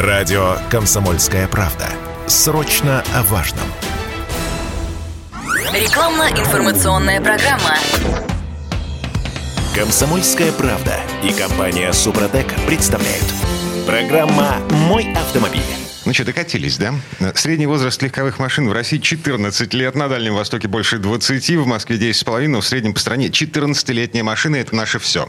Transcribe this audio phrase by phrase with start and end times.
[0.00, 1.86] Радио «Комсомольская правда».
[2.26, 3.66] Срочно о важном.
[5.74, 7.76] Рекламно-информационная программа.
[9.74, 13.26] «Комсомольская правда» и компания «Супротек» представляют.
[13.86, 14.56] Программа
[14.88, 15.60] «Мой автомобиль».
[16.06, 16.94] Ну что, докатились, да?
[17.34, 21.98] Средний возраст легковых машин в России 14 лет, на Дальнем Востоке больше 20, в Москве
[21.98, 25.28] 10,5, но в среднем по стране 14-летние машины– это наше все.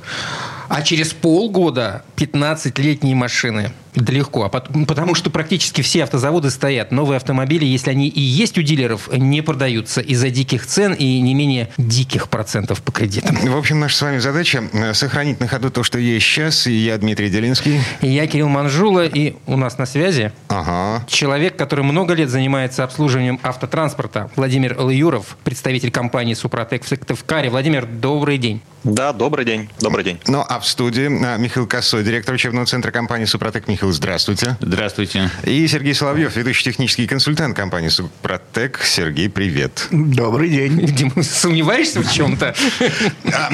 [0.69, 3.73] А через полгода 15-летние машины.
[3.95, 4.43] Да легко.
[4.45, 6.91] А потому что практически все автозаводы стоят.
[6.91, 11.33] Новые автомобили, если они и есть у дилеров, не продаются из-за диких цен и не
[11.33, 13.35] менее диких процентов по кредитам.
[13.35, 16.67] В общем, наша с вами задача э, сохранить на ходу то, что есть сейчас.
[16.67, 17.81] И я Дмитрий Делинский.
[18.01, 19.05] И я Кирилл Манжула.
[19.05, 21.05] И у нас на связи ага.
[21.07, 24.29] человек, который много лет занимается обслуживанием автотранспорта.
[24.35, 27.49] Владимир Лаюров, представитель компании «Супротек» в Сыктывкаре.
[27.49, 28.61] Владимир, добрый день.
[28.83, 29.69] Да, добрый день.
[29.79, 30.19] Добрый день.
[30.27, 33.67] Ну, а в студии а, Михаил Косой, директор учебного центра компании «Супротек».
[33.67, 34.57] Михаил, здравствуйте.
[34.59, 35.31] Здравствуйте.
[35.43, 38.81] И Сергей Соловьев, ведущий технический консультант компании «Супротек».
[38.83, 39.87] Сергей, привет.
[39.89, 40.85] Добрый день.
[40.85, 42.53] Дима, сомневаешься в чем-то?
[43.33, 43.49] А,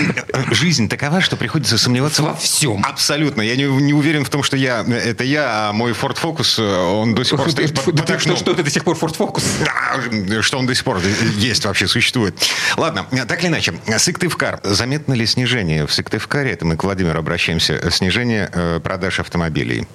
[0.54, 2.84] жизнь такова, что приходится сомневаться во всем.
[2.84, 3.42] Абсолютно.
[3.42, 7.16] Я не, не уверен в том, что я это я, а мой Ford Focus, он
[7.16, 9.44] до сих пор стоит под Что, что это до сих пор Ford Focus?
[9.64, 11.00] Да, что он до сих пор
[11.38, 12.38] есть, вообще существует.
[12.76, 13.74] Ладно, так или иначе.
[13.98, 14.60] Сыктывкар.
[14.64, 19.88] Заметно ли снижение в Сыктывкаре, это мы к Владимиру обращаемся, снижение э, продаж автомобилей,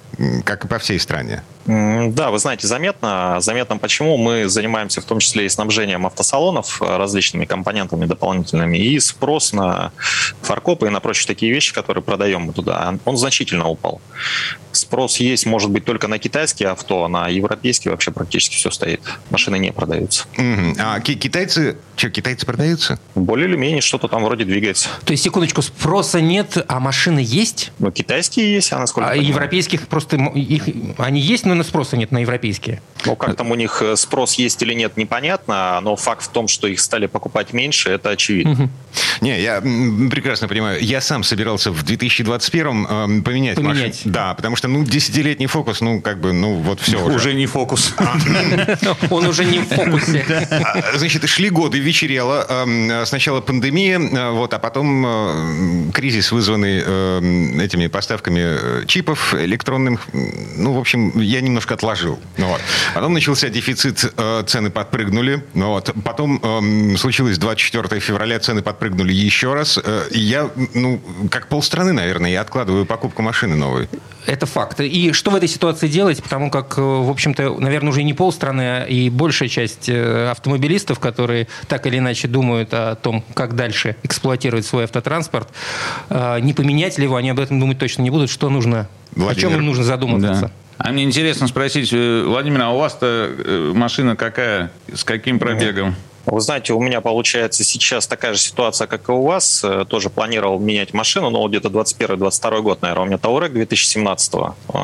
[0.45, 1.43] как и по всей стране?
[1.65, 3.37] Да, вы знаете, заметно.
[3.39, 4.17] Заметно почему.
[4.17, 8.77] Мы занимаемся в том числе и снабжением автосалонов различными компонентами дополнительными.
[8.77, 9.91] И спрос на
[10.41, 14.01] фаркопы и на прочие такие вещи, которые продаем мы туда, он значительно упал.
[14.73, 19.01] Спрос есть, может быть, только на китайские авто, а на европейские вообще практически все стоит.
[19.29, 20.25] Машины не продаются.
[20.37, 20.75] Угу.
[20.79, 22.99] А китайцы, что, китайцы продаются?
[23.13, 24.89] Более или менее что-то там вроде двигается.
[25.05, 27.71] То есть, секундочку, спроса нет, а машины есть?
[27.77, 30.63] Ну, китайские есть, а насколько А европейских просто, их,
[30.97, 32.81] они есть, но на спроса нет на европейские?
[33.05, 36.47] Ну, как там у них э, спрос есть или нет, непонятно, но факт в том,
[36.47, 38.53] что их стали покупать меньше, это очевидно.
[38.53, 38.69] Угу.
[39.21, 40.83] Не, я прекрасно понимаю.
[40.83, 43.87] Я сам собирался в 2021 э, поменять, поменять.
[43.95, 44.13] машину.
[44.13, 47.15] Да, потому что, ну, десятилетний фокус, ну, как бы, ну, вот все уже.
[47.15, 47.93] Уже не фокус.
[49.09, 50.25] Он уже не в фокусе.
[50.51, 52.45] А, значит, шли годы, вечерело.
[52.49, 60.02] Эм, сначала пандемия, э, вот, а потом э, кризис, вызванный эм, этими поставками чипов электронных.
[60.11, 62.19] Ну, в общем, я немножко отложил.
[62.37, 62.61] Ну, вот.
[62.93, 64.13] Потом начался дефицит,
[64.47, 65.43] цены подпрыгнули.
[65.53, 65.93] Ну, вот.
[66.03, 69.79] Потом эм, случилось 24 февраля, цены подпрыгнули еще раз.
[70.11, 73.89] И я, ну, как полстраны, наверное, я откладываю покупку машины новой.
[74.25, 74.79] Это факт.
[74.79, 76.23] И что в этой ситуации делать?
[76.23, 80.99] Потому как, э, в общем-то, наверное, уже не полстраны, а и большая часть э, автомобилистов,
[80.99, 85.49] которые так или иначе думают о том, как дальше эксплуатировать свой автотранспорт,
[86.09, 88.29] э, не поменять ли его, они об этом думать точно не будут.
[88.29, 88.87] Что нужно?
[89.15, 89.31] Владимир.
[89.31, 90.41] О чем им нужно задуматься?
[90.41, 90.51] Да.
[90.77, 95.95] А мне интересно спросить, Владимир, а у вас-то машина какая, с каким пробегом?
[96.25, 99.61] Вы знаете, у меня получается сейчас такая же ситуация, как и у вас.
[99.63, 103.03] Э, тоже планировал менять машину, но где-то 21-22 год, наверное.
[103.03, 104.37] У меня Таурек 2017 э,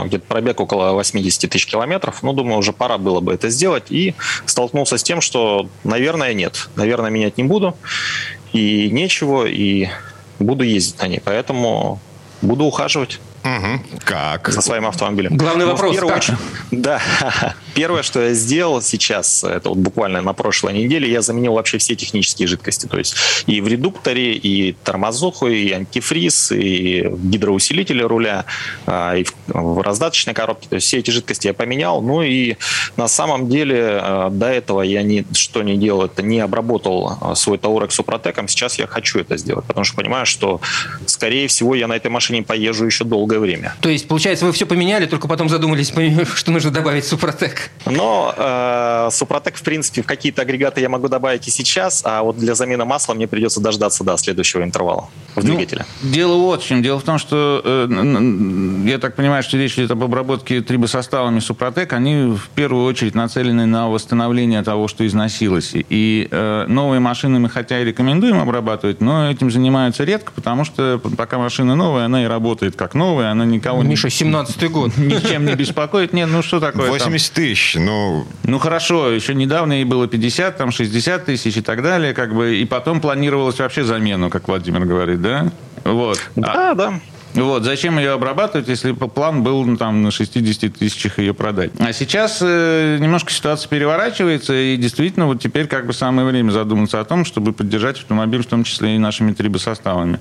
[0.05, 2.23] где-то пробег около 80 тысяч километров.
[2.23, 3.85] Ну, думаю, уже пора было бы это сделать.
[3.89, 6.69] И столкнулся с тем, что, наверное, нет.
[6.75, 7.77] Наверное, менять не буду.
[8.51, 9.87] И нечего, и
[10.39, 11.21] буду ездить на ней.
[11.23, 12.01] Поэтому
[12.41, 13.21] буду ухаживать.
[13.43, 13.99] Угу.
[14.03, 14.49] Как?
[14.49, 15.37] За своим автомобилем.
[15.37, 16.17] Главный ну, вопрос, как?
[16.17, 16.37] Очередь,
[16.71, 17.01] да.
[17.73, 21.95] Первое, что я сделал сейчас, это вот буквально на прошлой неделе, я заменил вообще все
[21.95, 22.87] технические жидкости.
[22.87, 23.15] То есть
[23.47, 28.45] и в редукторе, и тормозуху, и антифриз, и гидроусилители руля,
[28.85, 30.67] а, и в раздаточной коробке.
[30.67, 32.01] То есть все эти жидкости я поменял.
[32.01, 32.57] Ну и
[32.97, 37.35] на самом деле а, до этого я ни, что не делал, это не обработал а,
[37.35, 38.47] свой Таурек Супротеком.
[38.47, 40.59] Сейчас я хочу это сделать, потому что понимаю, что,
[41.05, 43.75] скорее всего, я на этой машине поезжу еще долгое время.
[43.81, 45.93] То есть, получается, вы все поменяли, только потом задумались,
[46.35, 47.69] что нужно добавить Супротек?
[47.85, 52.37] Но э, Супротек, в принципе, в какие-то агрегаты я могу добавить и сейчас, а вот
[52.37, 55.85] для замены масла мне придется дождаться до следующего интервала в ну, двигателе.
[56.01, 56.81] Дело вот в чем.
[56.81, 61.93] Дело в том, что э, я так понимаю, что речь идет об обработке трибосоставами Супротек.
[61.93, 65.71] Они в первую очередь нацелены на восстановление того, что износилось.
[65.73, 70.99] И э, новые машины мы хотя и рекомендуем обрабатывать, но этим занимаются редко, потому что
[71.17, 73.83] пока машина новая, она и работает как новая, она никого...
[73.83, 74.91] Миша, 17-й год.
[74.97, 76.13] Ничем не беспокоит.
[76.13, 76.89] Нет, ну что такое?
[76.89, 78.25] 80 тысяч тысяч, ну...
[78.43, 82.57] Ну, хорошо, еще недавно ей было 50, там 60 тысяч и так далее, как бы,
[82.57, 85.51] и потом планировалось вообще замену, как Владимир говорит, да?
[85.83, 86.19] Вот.
[86.35, 86.99] Да, а, да.
[87.33, 91.71] Вот, зачем ее обрабатывать, если план был ну, там, на 60 тысячах ее продать?
[91.79, 96.99] А сейчас э, немножко ситуация переворачивается, и действительно вот теперь как бы самое время задуматься
[96.99, 100.19] о том, чтобы поддержать автомобиль, в том числе и нашими трибосоставами.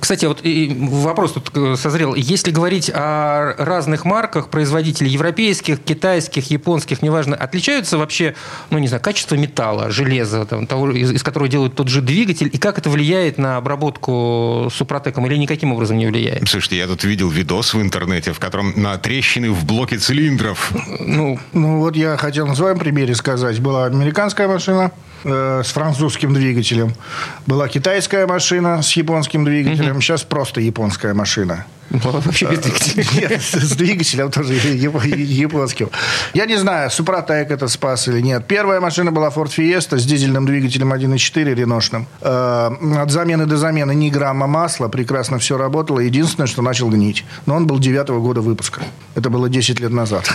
[0.00, 2.14] Кстати, вот и вопрос тут э, созрел.
[2.14, 8.34] Если говорить о разных марках производителей европейских, китайских, японских, неважно, отличаются вообще,
[8.70, 12.50] ну не знаю, качество металла, железа, там, того, из, из которого делают тот же двигатель,
[12.52, 16.47] и как это влияет на обработку супротеком или никаким образом не влияет?
[16.48, 20.72] Слушайте, я тут видел видос в интернете, в котором на трещины в блоке цилиндров.
[20.98, 23.60] Ну, ну вот я хотел на своем примере сказать.
[23.60, 24.90] Была американская машина
[25.24, 26.94] э, с французским двигателем.
[27.46, 29.96] Была китайская машина с японским двигателем.
[29.96, 30.00] Угу.
[30.00, 31.66] Сейчас просто японская машина.
[31.90, 33.28] Вообще без двигателя.
[33.28, 35.90] Нет, с двигателем тоже японским.
[36.34, 38.46] Я не знаю, Супротек это спас или нет.
[38.46, 42.06] Первая машина была Ford Fiesta с дизельным двигателем 1.4 реношным.
[42.20, 46.00] Э, от замены до замены ни грамма масла, прекрасно все работало.
[46.00, 47.24] Единственное, что начал гнить.
[47.46, 48.82] Но он был 9 года выпуска.
[49.14, 50.30] Это было 10 лет назад.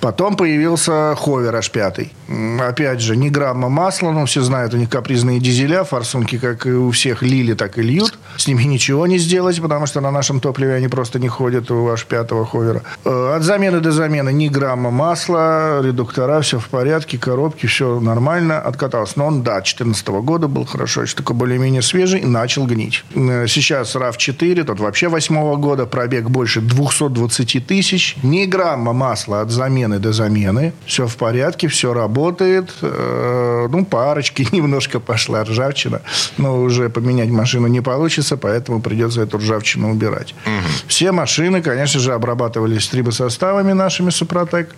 [0.00, 2.60] Потом появился Ховер H5.
[2.60, 6.70] Опять же, ни грамма масла, но все знают, у них капризные дизеля, форсунки, как и
[6.70, 8.18] у всех, лили, так и льют.
[8.36, 11.84] С ними ничего не сделать, потому что на нашем топливе они просто не ходят у
[11.84, 12.82] ваш пятого ховера.
[13.04, 18.60] Э, от замены до замены ни грамма масла, редуктора, все в порядке, коробки, все нормально,
[18.60, 19.14] откатался.
[19.16, 23.04] Но он, да, 2014 года был хорошо, еще такой более-менее свежий, и начал гнить.
[23.14, 29.50] Э, сейчас RAV4, тот вообще 8 года, пробег больше 220 тысяч, ни грамма масла от
[29.50, 32.72] замены до замены, все в порядке, все работает.
[32.82, 36.00] Э, ну, парочки немножко пошла ржавчина,
[36.38, 40.34] но уже поменять машину не получится, поэтому придется эту ржавчину убирать.
[40.46, 40.67] Угу.
[40.86, 44.74] Все машины, конечно же, обрабатывались трибосоставами нашими Супротек.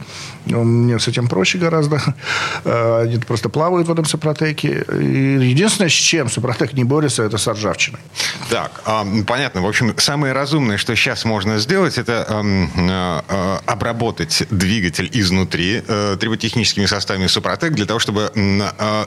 [0.47, 2.01] Ну, мне с этим проще гораздо.
[2.65, 4.85] Э, они просто плавают в этом Супротеке.
[4.93, 8.01] И единственное, с чем Супротек не борется, это с ржавчиной.
[8.51, 8.83] Так,
[9.27, 9.63] понятно.
[9.63, 16.87] В общем, самое разумное, что сейчас можно сделать, это э, э, обработать двигатель изнутри триботехническими
[16.87, 18.31] составами Супротек для того, чтобы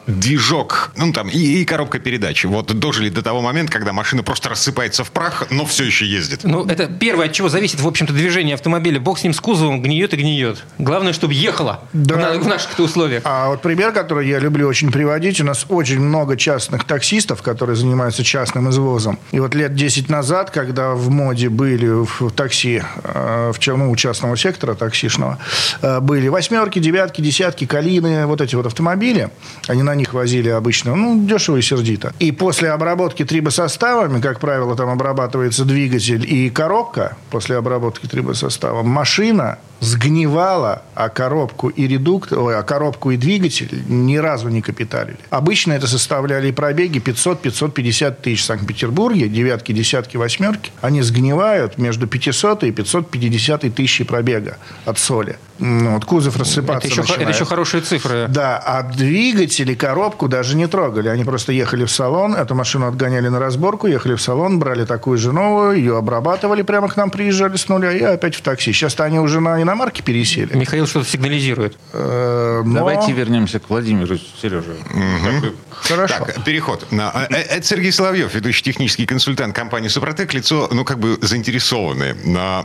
[0.08, 4.50] движок, ну там и, и коробка передач вот дожили до того момента, когда машина просто
[4.50, 6.44] рассыпается в прах, но все еще ездит.
[6.44, 9.00] Ну, это первое, от чего зависит, в общем-то, движение автомобиля.
[9.00, 10.64] Бог с ним, с кузовом, гниет и гниет.
[10.78, 12.34] Главное, чтобы ехало да.
[12.34, 13.22] в, наших условиях.
[13.26, 17.76] А вот пример, который я люблю очень приводить, у нас очень много частных таксистов, которые
[17.76, 19.20] занимаются частным извозом.
[19.32, 23.96] И вот лет 10 назад, когда в моде были в такси, э, в ну, у
[23.96, 25.38] частного сектора таксишного,
[25.82, 29.30] э, были восьмерки, девятки, десятки, калины, вот эти вот автомобили,
[29.68, 32.14] они на них возили обычно, ну, дешево и сердито.
[32.20, 39.58] И после обработки трибосоставами, как правило, там обрабатывается двигатель и коробка после обработки трибосостава, машина
[39.82, 45.18] сгнивала, а коробку и редуктор, ой, а коробку и двигатель ни разу не капиталили.
[45.30, 50.72] Обычно это составляли пробеги 500-550 тысяч в Санкт-Петербурге, девятки, десятки, восьмерки.
[50.80, 55.36] Они сгнивают между 500 и 550 тысячи пробега от соли.
[55.60, 58.26] Ну, вот кузов рассыпаться это еще, это еще хорошие цифры.
[58.28, 61.10] Да, а двигатели, коробку даже не трогали.
[61.10, 65.18] Они просто ехали в салон, эту машину отгоняли на разборку, ехали в салон, брали такую
[65.18, 68.74] же новую, ее обрабатывали, прямо к нам приезжали с нуля, и опять в такси.
[68.74, 70.56] Сейчас-то они уже на иномарки пересели.
[70.56, 71.78] Михаил что-то сигнализирует.
[71.94, 72.80] Э, но...
[72.80, 74.76] Давайте вернемся к Владимиру Сереже.
[74.90, 75.54] Угу.
[75.70, 76.26] Хорошо.
[76.26, 76.88] Так, переход.
[76.92, 82.16] Э, э, это Сергей Соловьев, ведущий технический консультант компании «Супротек», лицо, ну, как бы заинтересованное.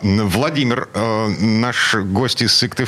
[0.03, 0.89] Владимир,
[1.41, 2.79] наш гость из Сыктывкара,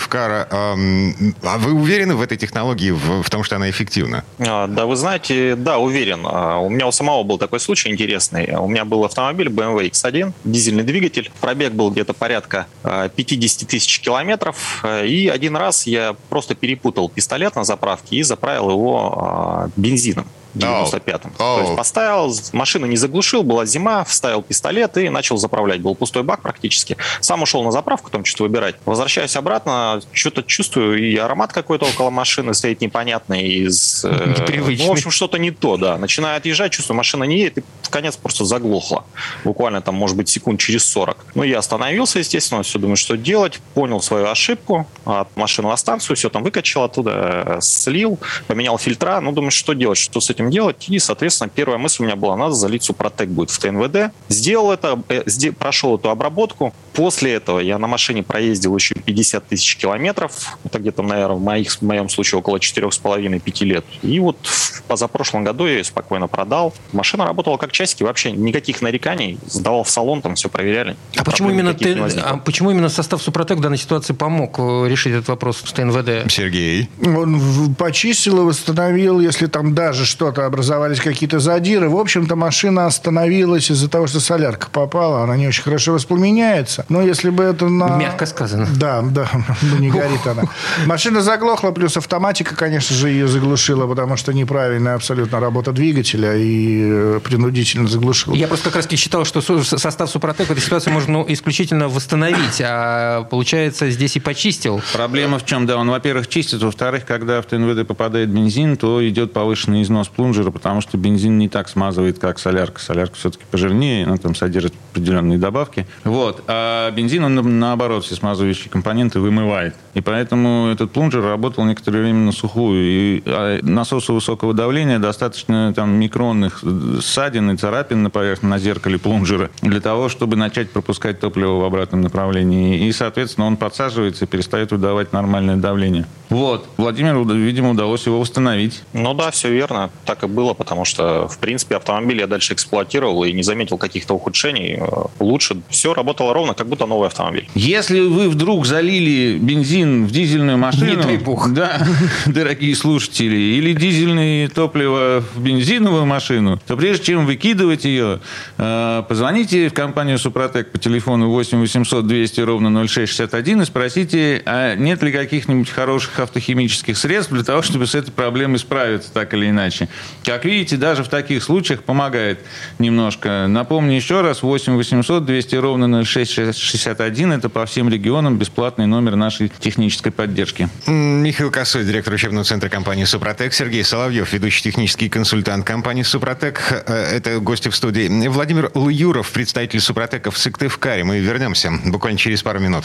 [1.42, 4.24] а вы уверены в этой технологии, в, в том, что она эффективна?
[4.38, 6.22] А, да, вы знаете, да, уверен.
[6.24, 8.54] А, у меня у самого был такой случай интересный.
[8.56, 11.30] У меня был автомобиль BMW X1, дизельный двигатель.
[11.40, 14.84] Пробег был где-то порядка 50 тысяч километров.
[15.04, 20.26] И один раз я просто перепутал пистолет на заправке и заправил его бензином.
[20.54, 21.32] 95-м.
[21.38, 21.56] Oh.
[21.56, 25.80] То есть поставил, машину не заглушил, была зима, вставил пистолет и начал заправлять.
[25.80, 26.96] Был пустой бак практически.
[27.20, 28.76] Сам ушел на заправку, в том числе выбирать.
[28.84, 33.48] Возвращаюсь обратно, что-то чувствую, и аромат какой-то около машины стоит непонятный.
[33.48, 34.86] Из, э, Непривычный.
[34.86, 35.98] Ну, в общем, что-то не то, да.
[35.98, 39.04] Начинаю отъезжать, чувствую, машина не едет, и в конец просто заглохла.
[39.44, 41.16] Буквально там, может быть, секунд через 40.
[41.34, 43.60] Ну, я остановился, естественно, все думаю, что делать.
[43.74, 47.10] Понял свою ошибку, от машины на станцию, все там выкачал оттуда,
[47.46, 49.20] э, слил, поменял фильтра.
[49.20, 50.86] Ну, думаю, что делать, что с этим этим делать.
[50.88, 54.12] И, соответственно, первая мысль у меня была, надо залить Супротек будет в ТНВД.
[54.28, 56.74] Сделал это, э, прошел эту обработку.
[56.92, 60.58] После этого я на машине проездил еще 50 тысяч километров.
[60.64, 63.84] Это где-то, наверное, в, моих, в моем случае около 4,5-5 лет.
[64.02, 66.74] И вот в позапрошлом году я ее спокойно продал.
[66.92, 69.38] Машина работала как часики, вообще никаких нареканий.
[69.46, 70.96] Сдавал в салон, там все проверяли.
[71.16, 75.12] А почему именно, ты, а почему именно состав Супротек в данной ситуации помог э, решить
[75.12, 76.30] этот вопрос с ТНВД?
[76.30, 76.88] Сергей?
[77.04, 81.88] Он почистил и восстановил, если там даже что вот, образовались какие-то задиры.
[81.88, 85.22] В общем-то, машина остановилась из-за того, что солярка попала.
[85.24, 86.84] Она не очень хорошо воспламеняется.
[86.88, 87.96] Но если бы это на...
[87.96, 88.66] Мягко сказано.
[88.76, 89.28] Да, да,
[89.62, 90.44] ну не горит она.
[90.86, 96.80] Машина заглохла, плюс автоматика, конечно же, ее заглушила, потому что неправильная абсолютно работа двигателя и
[96.82, 98.34] э, принудительно заглушила.
[98.34, 102.60] Я просто как раз считал, что состав Супротек в этой ситуации можно ну, исключительно восстановить,
[102.62, 104.80] а получается здесь и почистил.
[104.92, 105.66] Проблема в чем?
[105.66, 110.50] Да, он, во-первых, чистит, во-вторых, когда в ТНВД попадает бензин, то идет повышенный износ плунжера,
[110.50, 112.78] потому что бензин не так смазывает, как солярка.
[112.78, 115.86] Солярка все-таки пожирнее, она там содержит определенные добавки.
[116.04, 116.44] Вот.
[116.46, 119.74] А бензин, он наоборот, все смазывающие компоненты вымывает.
[119.94, 122.84] И поэтому этот плунжер работал некоторое время на сухую.
[122.84, 126.62] И а, насосу высокого давления достаточно там микронных
[127.00, 131.64] ссадин и царапин на поверхности на зеркале плунжера для того, чтобы начать пропускать топливо в
[131.64, 132.86] обратном направлении.
[132.86, 136.04] И, соответственно, он подсаживается и перестает выдавать нормальное давление.
[136.30, 136.68] Вот.
[136.76, 138.82] Владимиру, видимо, удалось его восстановить.
[138.92, 139.90] Ну да, все верно.
[140.04, 144.14] Так и было, потому что, в принципе, автомобиль я дальше эксплуатировал и не заметил каких-то
[144.14, 144.78] ухудшений.
[144.80, 145.60] Э, лучше.
[145.68, 147.48] Все работало ровно, как будто новый автомобиль.
[147.54, 151.02] Если вы вдруг залили бензин в дизельную машину...
[151.10, 151.52] Не бог.
[151.52, 151.84] Да,
[152.26, 153.36] дорогие слушатели.
[153.36, 158.20] Или дизельное топливо в бензиновую машину, то прежде чем выкидывать ее,
[158.56, 164.76] э, позвоните в компанию «Супротек» по телефону 8 800 200 ровно 0661 и спросите, а
[164.76, 169.48] нет ли каких-нибудь хороших автохимических средств для того, чтобы с этой проблемой справиться так или
[169.48, 169.88] иначе.
[170.24, 172.40] Как видите, даже в таких случаях помогает
[172.78, 173.46] немножко.
[173.48, 177.32] Напомню еще раз, 8 800 200 ровно 0661.
[177.32, 180.68] Это по всем регионам бесплатный номер нашей технической поддержки.
[180.86, 183.52] Михаил Косой, директор учебного центра компании «Супротек».
[183.52, 186.60] Сергей Соловьев, ведущий технический консультант компании «Супротек».
[186.86, 188.28] Э, это гости в студии.
[188.28, 191.04] Владимир Луюров, представитель «Супротека» в Сыктывкаре.
[191.04, 192.84] Мы вернемся буквально через пару минут.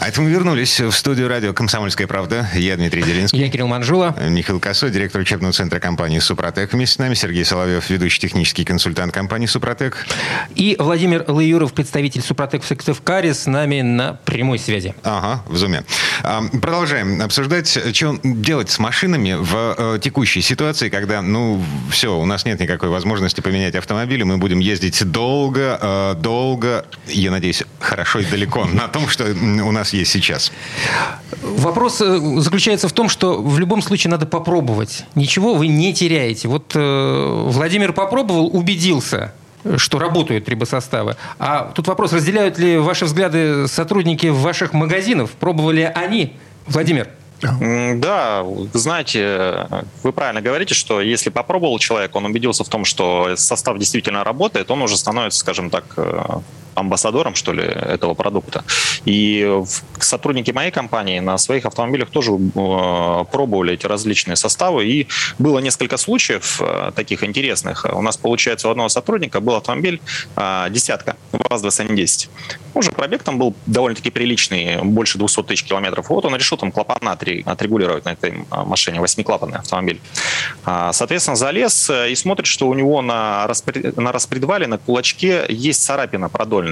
[0.00, 2.48] А это мы вернулись в студию радио «Комсомольская правда».
[2.54, 3.40] Я Дмитрий Делинский.
[3.40, 4.14] Я Кирилл Манжула.
[4.28, 6.72] Михаил Косой, директор учебного центра компании «Супротек».
[6.72, 10.06] Вместе с нами Сергей Соловьев, ведущий технический консультант компании «Супротек».
[10.54, 14.94] И Владимир Лаюров, представитель «Супротек» в Сыктывкаре, с нами на прямой связи.
[15.02, 15.82] Ага, в зуме.
[16.22, 22.44] Продолжаем обсуждать, что делать с машинами в э, текущей ситуации, когда, ну, все, у нас
[22.44, 28.20] нет никакой возможности поменять автомобиль, и мы будем ездить долго, э, долго, я надеюсь, хорошо
[28.20, 30.52] и далеко на том, что у нас есть сейчас?
[31.42, 35.04] Вопрос э, заключается в том, что в любом случае надо попробовать.
[35.14, 36.48] Ничего вы не теряете.
[36.48, 39.32] Вот э, Владимир попробовал, убедился
[39.76, 41.16] что работают трибосоставы.
[41.38, 45.32] А тут вопрос, разделяют ли ваши взгляды сотрудники ваших магазинов?
[45.32, 46.36] Пробовали они?
[46.66, 47.08] Владимир?
[47.40, 49.68] Да, знаете,
[50.02, 54.70] вы правильно говорите, что если попробовал человек, он убедился в том, что состав действительно работает,
[54.70, 56.20] он уже становится, скажем так, э,
[56.78, 58.64] амбассадором, что ли, этого продукта.
[59.04, 59.62] И
[59.98, 65.06] сотрудники моей компании на своих автомобилях тоже э, пробовали эти различные составы, и
[65.38, 67.86] было несколько случаев э, таких интересных.
[67.92, 70.00] У нас, получается, у одного сотрудника был автомобиль
[70.70, 72.28] десятка, ВАЗ-2110.
[72.74, 76.10] Уже пробег там был довольно-таки приличный, больше 200 тысяч километров.
[76.10, 80.00] Вот он решил там клапана отрегулировать на этой машине, восьмиклапанный автомобиль.
[80.64, 83.96] А, соответственно, залез э, и смотрит, что у него на, распред...
[83.96, 86.67] на распредвале, на кулачке есть царапина продольная.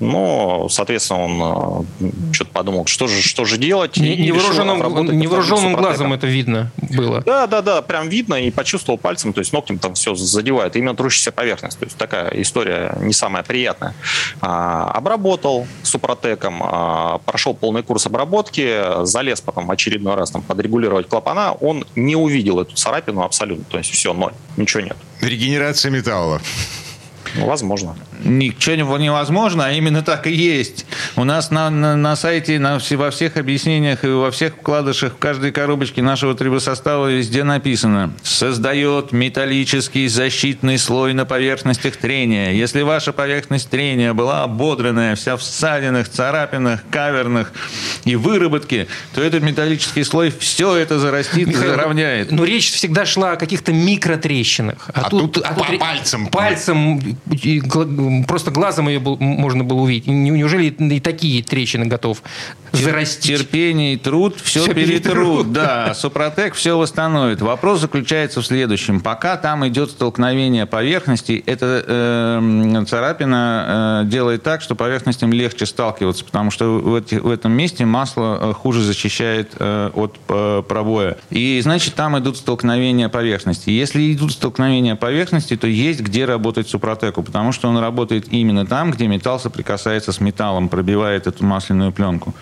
[0.00, 3.98] Но, соответственно, он э, что-то подумал, что же, что же делать.
[3.98, 7.20] Невооруженным, невооруженным глазом это видно было.
[7.20, 10.74] Да, да, да, прям видно и почувствовал пальцем, то есть ногтем там все задевает.
[10.74, 11.78] Именно трущаяся поверхность.
[11.78, 13.94] То есть такая история не самая приятная.
[14.40, 21.08] А, обработал супротеком, а, прошел полный курс обработки, залез потом в очередной раз там подрегулировать
[21.08, 23.64] клапана, он не увидел эту царапину абсолютно.
[23.64, 24.96] То есть все, ноль, ничего нет.
[25.20, 26.40] Регенерация металла.
[27.36, 30.86] Ну, возможно ничего невозможно, а именно так и есть.
[31.16, 35.18] У нас на, на, на сайте, на, во всех объяснениях и во всех вкладышах в
[35.18, 42.52] каждой коробочке нашего трибосостава везде написано «Создает металлический защитный слой на поверхностях трения».
[42.52, 47.52] Если ваша поверхность трения была ободренная, вся в ссадинах, царапинах, кавернах
[48.04, 52.30] и выработке, то этот металлический слой все это зарастит Михаил, и заровняет.
[52.30, 54.90] Но речь всегда шла о каких-то микротрещинах.
[54.92, 56.26] А, а тут, тут, а тут пальцем.
[56.26, 57.18] Пальцем
[58.26, 60.06] просто глазом ее был, можно было увидеть.
[60.06, 62.22] Неужели и такие трещины готов
[62.72, 63.38] зарастить?
[63.38, 65.02] Терпение и труд все, все перетрут.
[65.02, 65.52] перетрут.
[65.52, 67.40] Да, Супротек все восстановит.
[67.40, 69.00] Вопрос заключается в следующем.
[69.00, 76.24] Пока там идет столкновение поверхностей, эта э, царапина э, делает так, что поверхностям легче сталкиваться,
[76.24, 81.16] потому что в, эти, в этом месте масло э, хуже защищает э, от э, пробоя.
[81.30, 83.72] И значит, там идут столкновения поверхностей.
[83.72, 86.68] Если идут столкновения поверхностей, то есть где работать
[87.10, 91.92] Супротеку, потому что он работает именно там, где металл соприкасается с металлом, пробивает эту масляную
[91.92, 92.34] пленку.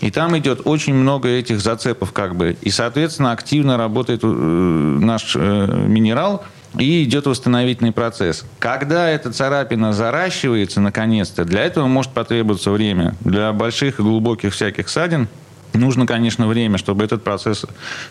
[0.00, 2.56] И там идет очень много этих зацепов как бы.
[2.62, 6.42] И, соответственно, активно работает э, наш э, минерал,
[6.78, 8.44] и идет восстановительный процесс.
[8.58, 13.14] Когда эта царапина заращивается, наконец-то, для этого может потребоваться время.
[13.20, 15.28] Для больших и глубоких всяких ссадин
[15.76, 17.64] Нужно, конечно, время, чтобы этот процесс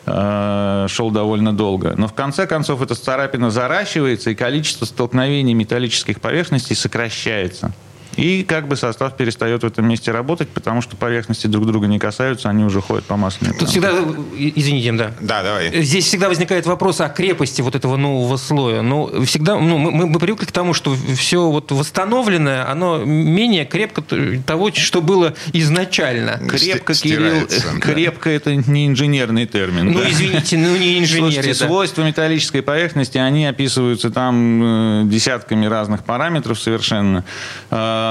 [0.06, 1.96] э, шел довольно долго.
[1.98, 7.74] Но в конце концов эта царапина заращивается, и количество столкновений металлических поверхностей сокращается.
[8.18, 12.00] И как бы состав перестает в этом месте работать, потому что поверхности друг друга не
[12.00, 13.92] касаются, они уже ходят по масляной Тут всегда,
[14.38, 15.12] извините, да.
[15.20, 15.84] Да, давай.
[15.84, 18.82] Здесь всегда возникает вопрос о крепости вот этого нового слоя.
[18.82, 24.04] Ну, всегда, ну, мы, мы привыкли к тому, что все вот восстановленное, оно менее крепко
[24.46, 26.40] того, что было изначально.
[26.48, 27.80] Крепко, Кирилл, да.
[27.80, 29.92] крепко это не инженерный термин.
[29.92, 30.10] Ну, да?
[30.10, 31.34] извините, ну не инженер.
[31.34, 31.66] Слушайте, да.
[31.68, 37.24] свойства металлической поверхности, они описываются там э, десятками разных параметров совершенно
[37.72, 38.05] а,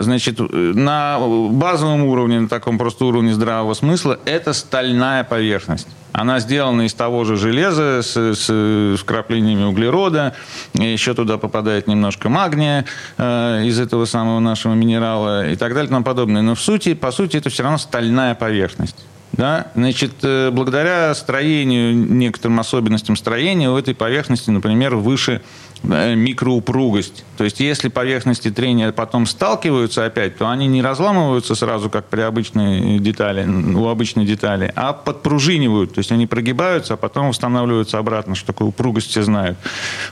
[0.00, 1.18] значит, на
[1.50, 5.88] базовом уровне, на таком просто уровне здравого смысла, это стальная поверхность.
[6.12, 10.34] Она сделана из того же железа с, с вкраплениями углерода.
[10.72, 12.84] Еще туда попадает немножко магния
[13.18, 16.42] э, из этого самого нашего минерала и так далее и тому подобное.
[16.42, 18.96] Но в сути, по сути, это все равно стальная поверхность.
[19.32, 19.66] Да?
[19.74, 25.42] Значит, э, благодаря строению, некоторым особенностям строения у этой поверхности, например, выше
[25.84, 27.24] микроупругость.
[27.36, 32.20] То есть, если поверхности трения потом сталкиваются опять, то они не разламываются сразу, как при
[32.20, 35.94] обычной детали, у обычной детали, а подпружинивают.
[35.94, 39.58] То есть, они прогибаются, а потом восстанавливаются обратно, что такое упругость все знают.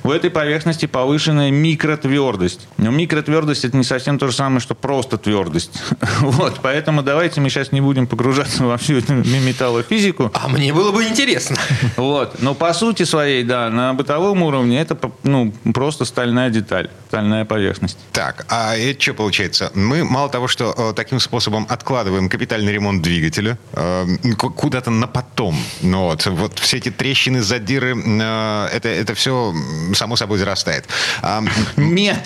[0.03, 2.69] У этой поверхности повышенная микротвердость.
[2.77, 5.83] Но микротвердость– это не совсем то же самое, что просто твердость.
[6.23, 10.31] Вот, поэтому давайте мы сейчас не будем погружаться во всю эту металлофизику.
[10.35, 11.57] А мне было бы интересно.
[11.97, 12.41] Вот.
[12.41, 17.99] Но по сути своей, да, на бытовом уровне это ну, просто стальная деталь, стальная поверхность.
[18.13, 19.71] Так, а это что получается?
[19.75, 25.57] Мы мало того, что э, таким способом откладываем капитальный ремонт двигателя э, куда-то на потом.
[25.83, 29.55] Ну, вот, вот все эти трещины, задиры, э, это, это все
[29.95, 30.87] само собой зарастает.
[31.23, 31.43] А,
[31.77, 32.19] Нет,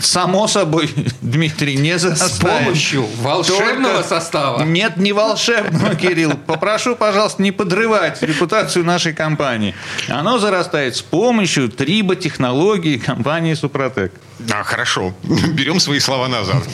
[0.00, 2.32] само собой, Дмитрий, не зарастает.
[2.32, 4.08] С помощью волшебного Только...
[4.08, 4.62] состава?
[4.62, 6.32] Нет, не волшебного, Кирилл.
[6.46, 9.74] Попрошу, пожалуйста, не подрывать репутацию нашей компании.
[10.08, 14.12] Оно зарастает с помощью триботехнологии технологии компании «Супротек».
[14.52, 15.14] А, хорошо.
[15.22, 16.64] Берем свои слова назад.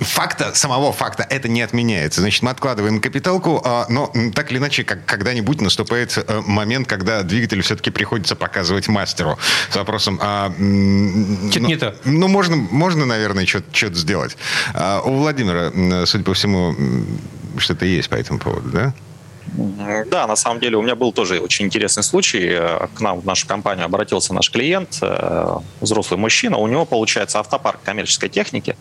[0.00, 2.20] Факта, самого факта это не отменяется.
[2.20, 7.22] Значит, мы откладываем капиталку, а, но так или иначе, как, когда-нибудь наступает э, момент, когда
[7.22, 9.38] двигатель все-таки приходится показывать мастеру
[9.70, 10.18] с вопросом...
[10.22, 11.94] А, Что-то ну, не то.
[12.04, 14.36] Ну, можно, можно наверное, что-то сделать.
[14.74, 16.74] А, у Владимира, судя по всему,
[17.56, 18.94] что-то есть по этому поводу, да?
[20.10, 22.48] Да, на самом деле у меня был тоже очень интересный случай.
[22.50, 26.58] Э, к нам в нашу компанию обратился наш клиент, э, взрослый мужчина.
[26.58, 28.76] У него, получается, автопарк коммерческой техники.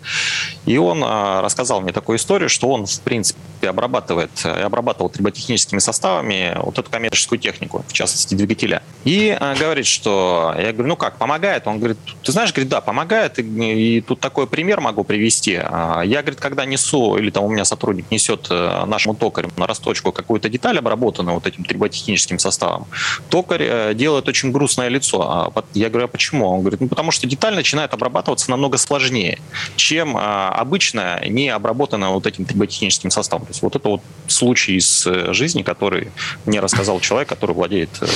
[0.65, 5.79] И он э, рассказал мне такую историю, что он, в принципе, обрабатывает и обрабатывал триботехническими
[5.79, 8.83] составами вот эту коммерческую технику, в частности, двигателя.
[9.03, 10.53] И говорит, что...
[10.57, 11.67] Я говорю, ну как, помогает?
[11.67, 13.39] Он говорит, ты знаешь, говорит, да, помогает.
[13.39, 15.51] И, и тут такой пример могу привести.
[15.53, 20.49] Я, говорит, когда несу, или там у меня сотрудник несет нашему токарю на расточку какую-то
[20.57, 22.87] деталь обработана вот этим триботехническим составом,
[23.29, 25.21] токарь э, делает очень грустное лицо.
[25.21, 26.47] А я говорю, а почему?
[26.47, 29.39] Он говорит, ну потому что деталь начинает обрабатываться намного сложнее,
[29.75, 33.45] чем а, обычно не обработана вот этим триботехническим составом.
[33.45, 36.11] То есть вот это вот случай из э, жизни, который
[36.45, 38.07] мне рассказал человек, который владеет э,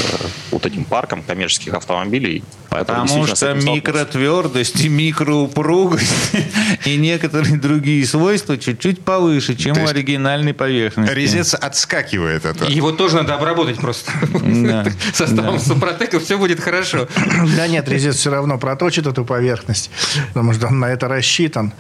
[0.52, 2.44] вот этим парком коммерческих автомобилей.
[2.70, 6.32] Потому что микротвердость и микроупругость
[6.86, 11.14] и некоторые другие свойства чуть-чуть повыше, чем у оригинальной поверхности.
[11.14, 12.66] Резец отскакивает делает это.
[12.66, 14.12] Его тоже надо обработать просто.
[15.14, 17.08] Составом Супротека все будет хорошо.
[17.58, 19.92] Да нет, резец все равно проточит эту поверхность,
[20.34, 21.74] потому что он на это рассчитан.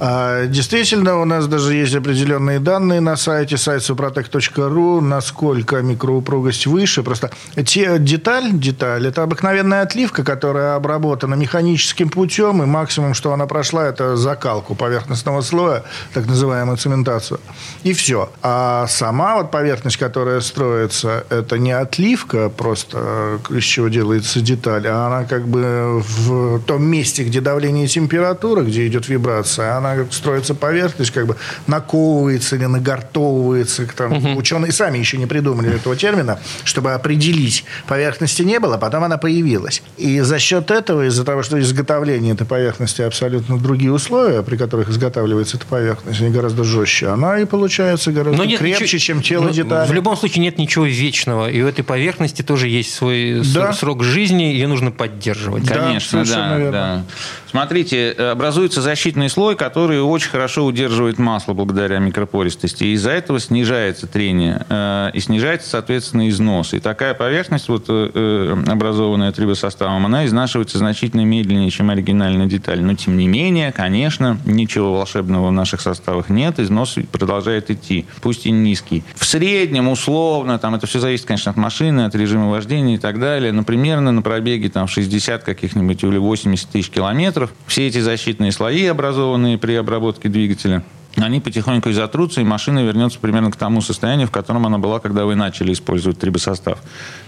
[0.00, 7.02] А, действительно, у нас даже есть определенные данные на сайте, сайт suprotec.ru, насколько микроупругость выше.
[7.02, 7.30] Просто
[7.64, 13.86] те деталь, деталь, это обыкновенная отливка, которая обработана механическим путем, и максимум, что она прошла,
[13.86, 15.84] это закалку поверхностного слоя,
[16.14, 17.40] так называемую цементацию.
[17.84, 18.30] И все.
[18.42, 24.86] А сама вот поверхность поверхность, которая строится, это не отливка просто, из чего делается деталь,
[24.86, 30.06] а она как бы в том месте, где давление и температура, где идет вибрация, она
[30.10, 33.86] строится поверхность, как бы наковывается или нагортовывается.
[33.96, 34.38] Там, угу.
[34.38, 37.64] Ученые сами еще не придумали этого термина, чтобы определить.
[37.88, 39.82] Поверхности не было, потом она появилась.
[39.98, 44.88] И за счет этого, из-за того, что изготовление этой поверхности абсолютно другие условия, при которых
[44.88, 49.22] изготавливается эта поверхность, они гораздо жестче, она и получается гораздо Но нет крепче, ничего, чем
[49.22, 49.81] тело детали.
[49.86, 51.50] В любом случае нет ничего вечного.
[51.50, 53.72] И у этой поверхности тоже есть свой да.
[53.72, 55.66] срок жизни, ее нужно поддерживать.
[55.66, 57.04] Конечно, да, да, да.
[57.50, 62.84] Смотрите, образуется защитный слой, который очень хорошо удерживает масло благодаря микропористости.
[62.84, 66.72] И из-за этого снижается трение э, и снижается, соответственно, износ.
[66.72, 72.82] И такая поверхность, вот, э, э, образованная трибосоставом, она изнашивается значительно медленнее, чем оригинальная деталь.
[72.82, 76.58] Но, тем не менее, конечно, ничего волшебного в наших составах нет.
[76.58, 79.04] Износ продолжает идти, пусть и низкий.
[79.14, 83.18] В среднем, условно, там это все зависит, конечно, от машины, от режима вождения и так
[83.18, 83.52] далее.
[83.52, 87.52] Но примерно на пробеге там, 60 каких-нибудь или 80 тысяч километров.
[87.66, 90.82] Все эти защитные слои, образованные при обработке двигателя,
[91.16, 95.24] они потихоньку изотрутся, и машина вернется примерно к тому состоянию, в котором она была, когда
[95.24, 96.78] вы начали использовать трибосостав.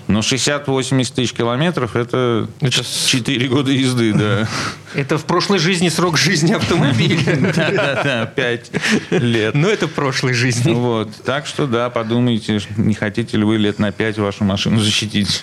[0.06, 4.48] Но 60-80 тысяч километров– это, это 4 года езды, да.
[4.94, 7.52] Это в прошлой жизни срок жизни автомобиля.
[7.56, 8.70] Да-да-да, 5
[9.10, 9.54] лет.
[9.54, 10.72] Но это в прошлой жизни.
[10.72, 11.10] Вот.
[11.24, 15.42] Так что, да, подумайте, не хотите ли вы лет на 5 вашу машину защитить.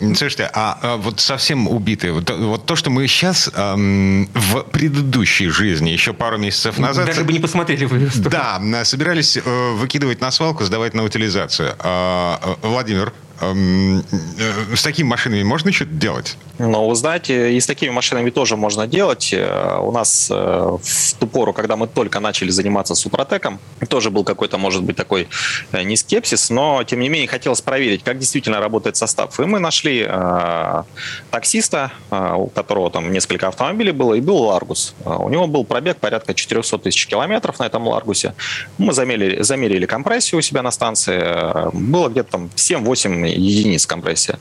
[0.00, 5.48] Слушайте, а, а вот совсем убитые, вот, вот то, что мы сейчас эм, в предыдущей
[5.48, 7.06] жизни, еще пару месяцев назад...
[7.06, 8.08] Даже бы не посмотрели вы.
[8.16, 11.74] Да, собирались э, выкидывать на свалку, сдавать на утилизацию.
[11.80, 16.36] А, э, Владимир, с такими машинами можно что-то делать?
[16.58, 19.32] Ну, вы знаете, и с такими машинами тоже можно делать.
[19.32, 24.24] Э, у нас э, в ту пору, когда мы только начали заниматься супротеком, тоже был
[24.24, 25.28] какой-то, может быть, такой
[25.72, 29.40] не скепсис, но, тем не менее, хотелось проверить, как действительно работает состав.
[29.40, 30.82] И мы нашли э,
[31.30, 34.94] таксиста, э, у которого там несколько автомобилей было, и был Ларгус.
[35.06, 38.34] У него был пробег порядка 400 тысяч километров на этом Ларгусе.
[38.76, 41.70] Мы замерили, замерили компрессию у себя на станции.
[41.72, 44.38] Было где-то там 7-8 единиц компрессия.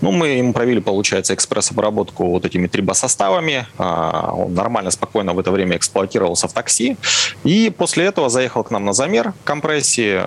[0.00, 3.66] Ну, мы ему провели, получается, экспресс-обработку вот этими трибосоставами.
[3.78, 6.96] А, он нормально, спокойно в это время эксплуатировался в такси.
[7.44, 10.20] И после этого заехал к нам на замер компрессии,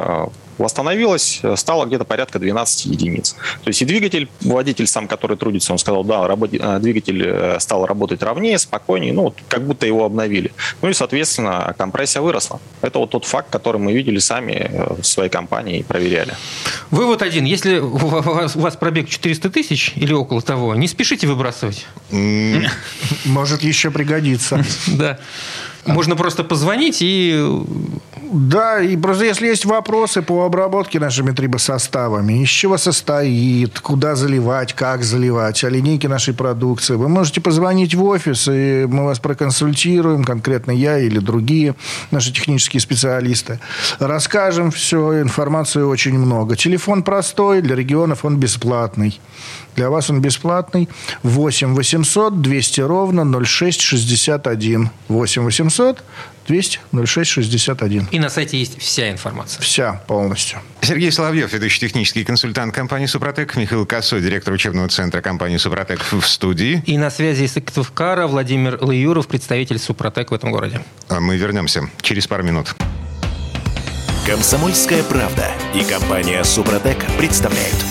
[0.57, 3.35] восстановилась, э, стало где-то порядка 12 единиц.
[3.63, 6.51] То есть и двигатель, водитель сам, который трудится, он сказал, да, работ...
[6.53, 10.51] Э, двигатель э, стал работать ровнее, спокойнее, ну, как будто его обновили.
[10.81, 12.59] Ну и, соответственно, компрессия выросла.
[12.81, 16.35] Это вот тот факт, который мы видели сами в своей компании и проверяли.
[16.89, 17.45] Вывод один.
[17.45, 21.85] Если у вас пробег 400 тысяч или около того, не спешите выбрасывать.
[23.25, 24.63] Может еще пригодится.
[24.87, 25.19] Да.
[25.85, 27.63] Можно просто позвонить и...
[28.33, 34.71] Да, и просто если есть вопросы по обработке нашими трибосоставами, из чего состоит, куда заливать,
[34.71, 40.23] как заливать, о линейке нашей продукции, вы можете позвонить в офис, и мы вас проконсультируем,
[40.23, 41.75] конкретно я или другие
[42.11, 43.59] наши технические специалисты.
[43.99, 46.55] Расскажем все, информации очень много.
[46.55, 49.19] Телефон простой, для регионов он бесплатный.
[49.75, 50.89] Для вас он бесплатный.
[51.23, 54.89] 8 800 200 ровно 0661.
[55.07, 55.70] 8 800
[56.47, 58.07] 200 06 61.
[58.11, 59.61] И на сайте есть вся информация.
[59.61, 60.59] Вся полностью.
[60.81, 66.21] Сергей Соловьев, ведущий технический консультант компании «Супротек», Михаил Косой, директор учебного центра компании «Супротек» в
[66.21, 66.83] студии.
[66.85, 70.81] И на связи из Сыктывкара Владимир Лаюров, представитель «Супротек» в этом городе.
[71.09, 72.75] А мы вернемся через пару минут.
[74.25, 77.75] Комсомольская правда и компания «Супротек» представляют–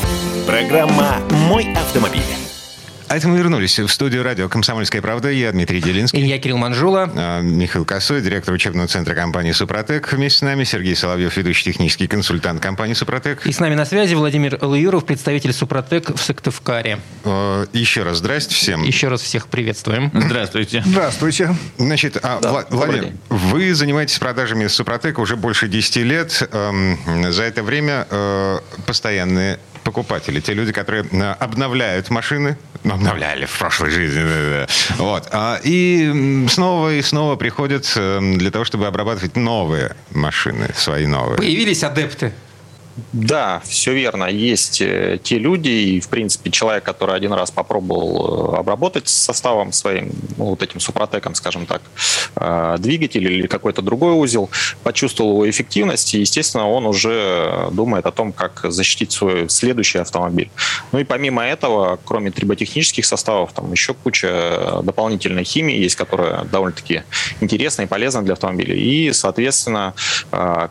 [0.50, 2.49] Программа «Мой автомобиль».
[3.10, 5.30] А это мы вернулись в студию радио «Комсомольская правда».
[5.30, 6.20] Я Дмитрий Делинский.
[6.20, 7.10] И я Кирилл Манжула.
[7.16, 10.12] А, Михаил Косой, директор учебного центра компании «Супротек».
[10.12, 13.44] Вместе с нами Сергей Соловьев, ведущий технический консультант компании «Супротек».
[13.48, 17.00] И с нами на связи Владимир Луюров, представитель «Супротек» в Сыктывкаре.
[17.24, 18.84] А, еще раз здрасте всем.
[18.84, 20.12] Еще раз всех приветствуем.
[20.14, 20.84] Здравствуйте.
[20.86, 21.56] Здравствуйте.
[21.78, 26.48] Значит, а, да, Владимир, вы занимаетесь продажами «Супротека» уже больше 10 лет.
[26.52, 26.96] Эм,
[27.32, 33.58] за это время э, постоянные покупатели, те люди, которые э, обновляют машины, ну, обновляли в
[33.58, 34.66] прошлой жизни,
[34.96, 41.06] вот, а, и снова и снова приходят э, для того, чтобы обрабатывать новые машины, свои
[41.06, 41.36] новые.
[41.36, 42.32] Появились адепты.
[43.12, 44.24] Да, все верно.
[44.24, 49.72] Есть э, те люди, и, в принципе, человек, который один раз попробовал э, обработать составом
[49.72, 51.82] своим, ну, вот этим супротеком, скажем так,
[52.36, 54.50] э, двигатель или какой-то другой узел,
[54.82, 60.50] почувствовал его эффективность, и, естественно, он уже думает о том, как защитить свой следующий автомобиль.
[60.92, 67.02] Ну и помимо этого, кроме триботехнических составов, там еще куча дополнительной химии есть, которая довольно-таки
[67.40, 68.74] интересна и полезна для автомобиля.
[68.74, 69.94] И, соответственно,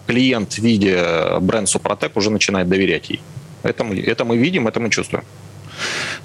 [0.07, 3.21] клиент, видя бренд Супротек, уже начинает доверять ей.
[3.63, 5.23] Это мы, это мы видим, это мы чувствуем.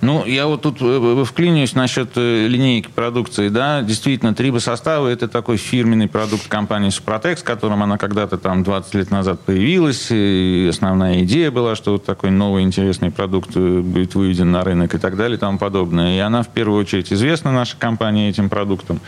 [0.00, 3.48] Ну, я вот тут э, вклинюсь насчет э, линейки продукции.
[3.48, 9.10] Да, действительно, трибосоставы– это такой фирменный продукт компании «Супротек», которым она когда-то там 20 лет
[9.10, 10.08] назад появилась.
[10.10, 14.94] И основная идея была, что вот такой новый интересный продукт э, будет выведен на рынок
[14.94, 16.16] и так далее и тому подобное.
[16.16, 19.00] И она в первую очередь известна, наша компания, этим продуктом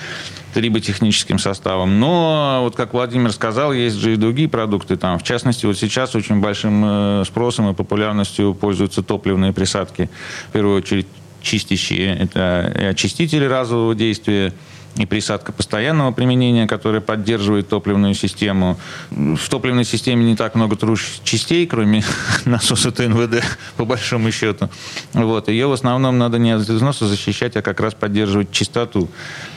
[0.56, 2.00] триботехническим составом.
[2.00, 4.96] Но, вот как Владимир сказал, есть же и другие продукты.
[4.96, 10.08] Там, в частности, вот сейчас очень большим спросом и популярностью пользуются топливные присадки.
[10.48, 11.06] В первую очередь
[11.42, 12.16] чистящие.
[12.16, 14.54] Это и очистители разового действия,
[14.96, 18.78] и присадка постоянного применения, которая поддерживает топливную систему.
[19.10, 20.76] В топливной системе не так много
[21.22, 22.02] частей, кроме
[22.44, 23.44] насоса ТНВД,
[23.76, 24.70] по большому счету.
[25.12, 25.48] Вот.
[25.48, 29.08] Ее в основном надо не от износа защищать, а как раз поддерживать чистоту.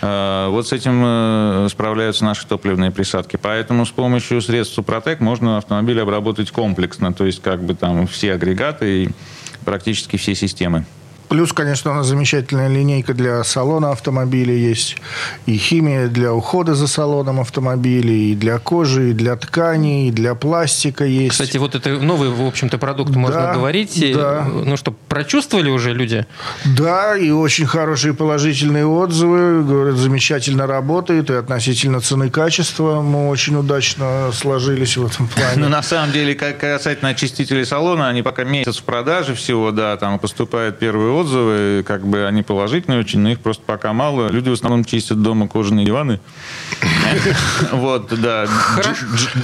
[0.02, 3.40] А, вот с этим э, справляются наши топливные присадки.
[3.42, 8.34] Поэтому с помощью средств Супротек можно автомобиль обработать комплексно, то есть как бы там все
[8.34, 9.10] агрегаты и
[9.64, 10.86] практически все системы.
[11.30, 14.98] Плюс, конечно, у нас замечательная линейка для салона автомобиля есть.
[15.46, 20.34] И химия для ухода за салоном автомобиля, и для кожи, и для тканей, и для
[20.34, 21.32] пластика есть.
[21.32, 24.14] Кстати, вот это новый, в общем-то, продукт, да, можно говорить.
[24.14, 24.44] Да.
[24.44, 26.26] Ну что, прочувствовали уже люди?
[26.66, 29.64] Да, и очень хорошие положительные отзывы.
[29.64, 35.58] Говорят, замечательно работает, и относительно цены качества мы очень удачно сложились в этом плане.
[35.58, 39.96] Ну, на самом деле, как касательно очистителей салона, они пока месяц в продаже всего, да,
[39.98, 44.30] там поступают первые отзывы, как бы они положительные очень, но их просто пока мало.
[44.30, 46.20] Люди в основном чистят дома кожаные диваны.
[47.72, 48.48] Вот, да.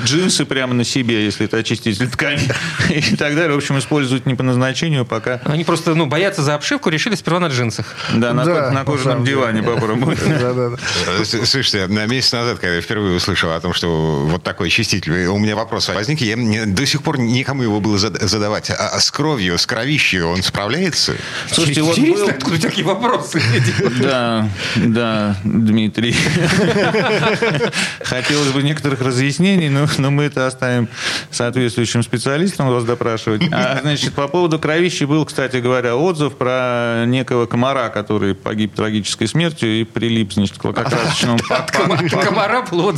[0.03, 2.47] Джинсы прямо на себе, если это очиститель ткани
[2.89, 3.53] и так далее.
[3.53, 5.41] В общем, используют не по назначению пока.
[5.45, 7.85] Они просто, ну, боятся за обшивку, решили сперва на джинсах.
[8.13, 10.19] Да, на кожаном диване попробуют.
[11.23, 15.38] Слушайте, на месяц назад, когда я впервые услышал о том, что вот такой очиститель, у
[15.38, 16.35] меня вопрос возник, я
[16.65, 18.69] до сих пор никому его было задавать.
[18.69, 21.15] А с кровью, с кровищей он справляется?
[21.73, 22.30] Слушайте, вот был...
[22.30, 23.41] откуда такие вопросы?
[24.01, 26.15] Да, да, Дмитрий.
[28.04, 30.88] Хотелось бы некоторых разъяснений, но, но мы это оставим
[31.32, 33.43] соответствующим специалистам вас допрашивать.
[33.51, 39.28] А, значит, по поводу кровищи был, кстати говоря, отзыв про некого комара, который погиб трагической
[39.28, 41.39] смертью и прилип, значит, к лакокрасочному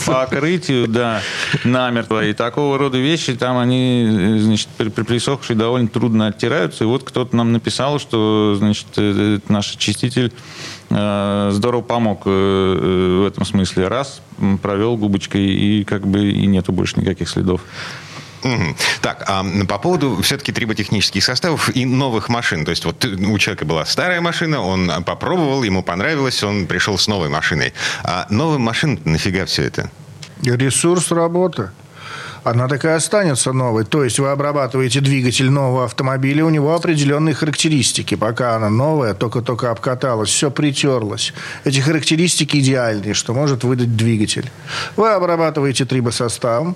[0.06, 1.22] покрытию, да,
[1.64, 2.26] намертво.
[2.26, 6.84] И такого рода вещи там они, значит, при присохшие довольно трудно оттираются.
[6.84, 10.34] И вот кто-то нам написал, что значит, э, наш очиститель
[10.90, 13.88] э, здорово помог э, в этом смысле.
[13.88, 14.22] Раз,
[14.62, 17.62] провел губочкой, и как бы и нету больше никаких следов.
[19.02, 22.66] Так, а по поводу все-таки триботехнических составов и новых машин.
[22.66, 27.08] То есть вот у человека была старая машина, он попробовал, ему понравилось, он пришел с
[27.08, 27.74] новой машиной.
[28.04, 29.92] А новая машина нафига все это?
[30.44, 31.72] Ресурс работы
[32.50, 33.84] она такая останется новой.
[33.84, 38.16] То есть вы обрабатываете двигатель нового автомобиля, у него определенные характеристики.
[38.16, 41.34] Пока она новая, только-только обкаталась, все притерлось.
[41.66, 44.50] Эти характеристики идеальные, что может выдать двигатель.
[44.96, 46.76] Вы обрабатываете трибосостав.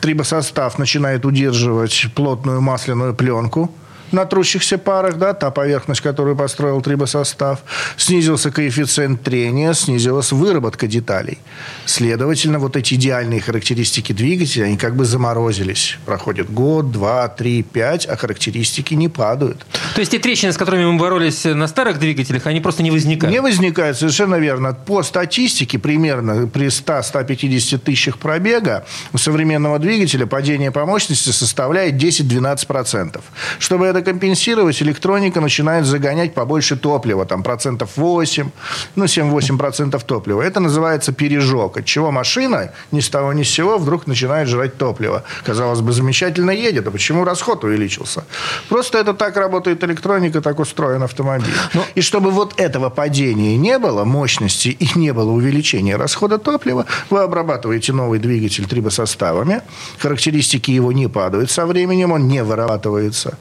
[0.00, 3.72] Трибосостав начинает удерживать плотную масляную пленку
[4.12, 7.58] на трущихся парах, да, та поверхность, которую построил трибосостав,
[7.96, 11.38] снизился коэффициент трения, снизилась выработка деталей.
[11.86, 15.98] Следовательно, вот эти идеальные характеристики двигателя, они как бы заморозились.
[16.06, 19.66] Проходит год, два, три, пять, а характеристики не падают.
[19.94, 23.30] То есть те трещины, с которыми мы боролись на старых двигателях, они просто не возникают?
[23.30, 24.72] Не возникают, совершенно верно.
[24.72, 33.20] По статистике, примерно при 100-150 тысячах пробега у современного двигателя падение по мощности составляет 10-12%.
[33.58, 38.50] Чтобы это компенсировать, электроника начинает загонять побольше топлива, там процентов 8,
[38.96, 40.40] ну 7-8 процентов топлива.
[40.40, 44.78] Это называется пережог, от чего машина ни с того ни с сего вдруг начинает жрать
[44.78, 45.22] топливо.
[45.44, 48.24] Казалось бы, замечательно едет, а почему расход увеличился?
[48.70, 51.52] Просто это так работает электроника, так устроен автомобиль.
[51.74, 51.80] Но...
[51.82, 56.86] Ну, и чтобы вот этого падения не было, мощности и не было увеличения расхода топлива,
[57.10, 59.62] вы обрабатываете новый двигатель трибосоставами,
[59.98, 63.38] характеристики его не падают со временем, он не вырабатывается.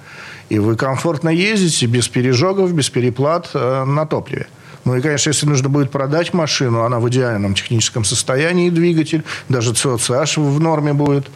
[0.50, 4.48] И вы комфортно ездите без пережогов, без переплат э, на топливе.
[4.84, 9.74] Ну и, конечно, если нужно будет продать машину, она в идеальном техническом состоянии, двигатель, даже
[9.74, 11.28] ЦОЦH в норме будет,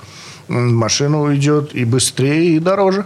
[0.47, 3.05] машина уйдет и быстрее, и дороже.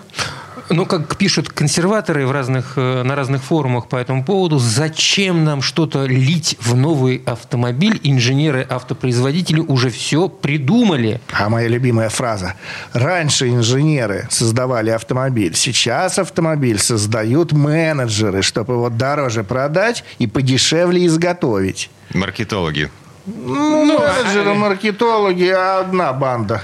[0.69, 5.63] Ну, как пишут консерваторы в разных, э, на разных форумах по этому поводу, зачем нам
[5.63, 7.99] что-то лить в новый автомобиль?
[8.03, 11.21] Инженеры-автопроизводители уже все придумали.
[11.32, 12.53] А моя любимая фраза.
[12.93, 21.89] Раньше инженеры создавали автомобиль, сейчас автомобиль создают менеджеры, чтобы его дороже продать и подешевле изготовить.
[22.13, 22.91] Маркетологи.
[23.25, 26.63] Ну, менеджеры, маркетологи, одна банда.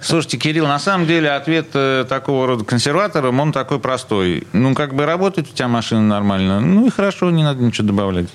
[0.00, 4.46] Слушайте, Кирилл, на самом деле ответ э, такого рода консерваторам, он такой простой.
[4.52, 8.28] Ну, как бы работает у тебя машина нормально, ну и хорошо, не надо ничего добавлять.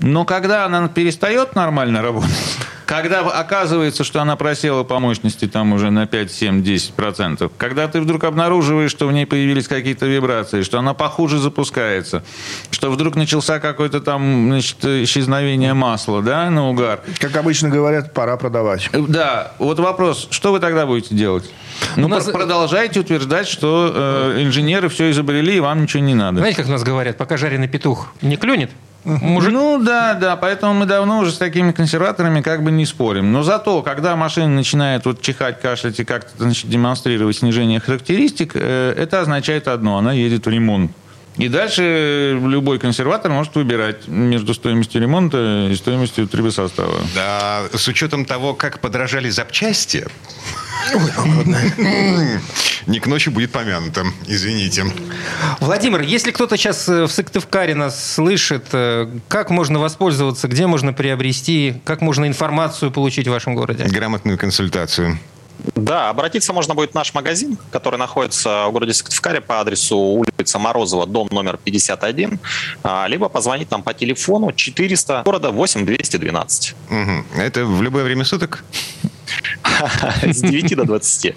[0.00, 2.30] Но когда она перестает нормально работать,
[2.86, 8.00] когда оказывается, что она просела по мощности там уже на 5, 7, 10%, когда ты
[8.00, 12.24] вдруг обнаруживаешь, что в ней появились какие-то вибрации, что она похуже запускается,
[12.70, 17.00] что вдруг начался какое-то там значит, исчезновение масла, да, на угар.
[17.18, 18.90] Как обычно говорят, пора продавать.
[18.92, 21.50] Да, вот вопрос, что вы тогда будете делать?
[21.96, 23.92] Ну, нас- продолжайте утверждать, что
[24.36, 26.38] э, инженеры все изобрели, и вам ничего не надо.
[26.38, 28.70] Знаете, как у нас говорят, пока жареный петух не клюнет,
[29.04, 33.32] мужик Ну да, да, поэтому мы давно уже с такими консерваторами как бы не спорим.
[33.32, 38.94] Но зато, когда машина начинает вот чихать, кашлять и как-то значит, демонстрировать снижение характеристик, э,
[38.96, 40.92] это означает одно, она едет в ремонт.
[41.36, 47.00] И дальше любой консерватор может выбирать между стоимостью ремонта и стоимостью трибосостава.
[47.14, 50.06] Да, с учетом того, как подорожали запчасти,
[52.86, 54.04] не к ночи будет помянуто.
[54.26, 54.84] Извините.
[55.60, 60.92] Владимир, если кто-то сейчас э, в Сыктывкаре нас слышит, э, как можно воспользоваться, где можно
[60.92, 63.84] приобрести, как можно информацию получить в вашем городе?
[63.84, 65.18] Грамотную консультацию.
[65.74, 70.58] Да, обратиться можно будет в наш магазин, который находится в городе Сыктывкаре по адресу улица
[70.58, 72.38] Морозова, дом номер 51,
[72.82, 77.26] а, либо позвонить нам по телефону 400 города 8212 Мгм.
[77.36, 78.64] Это в любое время суток?
[80.22, 81.34] С 9 до 20.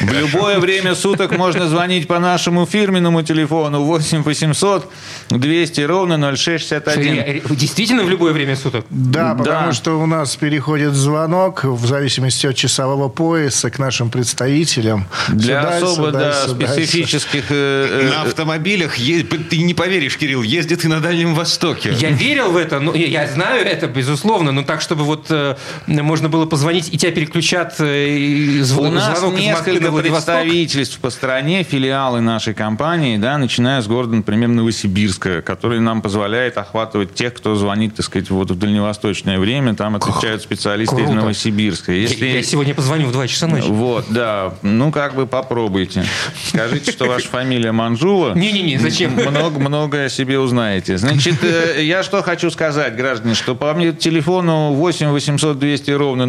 [0.00, 4.90] В любое время суток можно звонить по нашему фирменному телефону 8 800
[5.30, 7.14] 200 ровно 0661.
[7.16, 8.84] Ре- ре- Действительно в любое время суток?
[8.90, 9.72] Да, потому Да.
[9.72, 15.06] что у нас переходит звонок в зависимости от часового пояса к нашим представителям.
[15.28, 17.44] Для Сюда, особо сюда, да, сюда, специфических...
[17.50, 21.92] э, э, На автомобилях, е- ты не поверишь, Кирилл, ездит и на Дальнем Востоке.
[21.98, 25.56] Я верил в это, ну, я- я знаю это, безусловно, но так, чтобы вот э,
[25.86, 31.10] можно было позвонить, и тебя переключат э, и зв- У нас из несколько представительств по
[31.10, 37.34] стране, филиалы нашей компании, да, начиная с города, например, Новосибирска, который нам позволяет охватывать тех,
[37.34, 39.74] кто звонит, так сказать, вот в дальневосточное время.
[39.74, 41.08] Там отвечают специалисты из.
[41.10, 41.92] Новосибирска.
[41.92, 42.26] Я- Если...
[42.26, 43.66] Я, сегодня позвоню в 2 часа ночи.
[43.68, 44.54] Вот, да.
[44.62, 46.04] Ну, как бы попробуйте.
[46.48, 48.34] Скажите, что ваша фамилия Манжула.
[48.34, 49.12] Не-не-не, зачем?
[49.14, 50.96] Много, многое о себе узнаете.
[50.98, 56.26] Значит, э, я что хочу сказать, граждане, что по мне телефону 8 800 200 ровно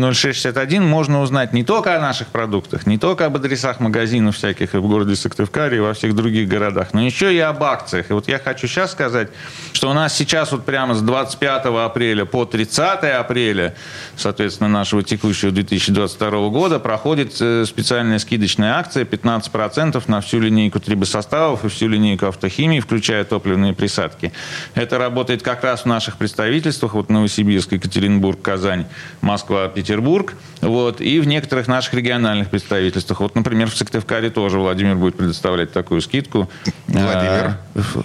[0.69, 4.77] 0661 можно узнать не только о наших продуктах, не только об адресах магазинов всяких и
[4.77, 8.09] в городе Сыктывкаре и во всех других городах, но еще и об акциях.
[8.09, 9.29] И вот я хочу сейчас сказать,
[9.73, 13.75] что у нас сейчас вот прямо с 25 апреля по 30 апреля,
[14.15, 21.65] соответственно, нашего текущего 2022 года проходит э, специальная скидочная акция 15% на всю линейку трибосоставов
[21.65, 24.31] и всю линейку автохимии, включая топливные присадки.
[24.75, 28.85] Это работает как раз в наших представительствах, вот Новосибирск, Екатеринбург, Казань,
[29.21, 33.19] Москва, Петербург, вот, и в некоторых наших региональных представительствах.
[33.21, 36.49] Вот, например, в Сыктывкаре тоже Владимир будет предоставлять такую скидку.
[36.87, 37.57] Владимир?
[37.75, 37.97] А, ф-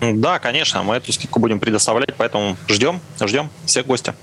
[0.00, 4.14] Да, конечно, мы эту скидку будем предоставлять, поэтому ждем, ждем всех гостя.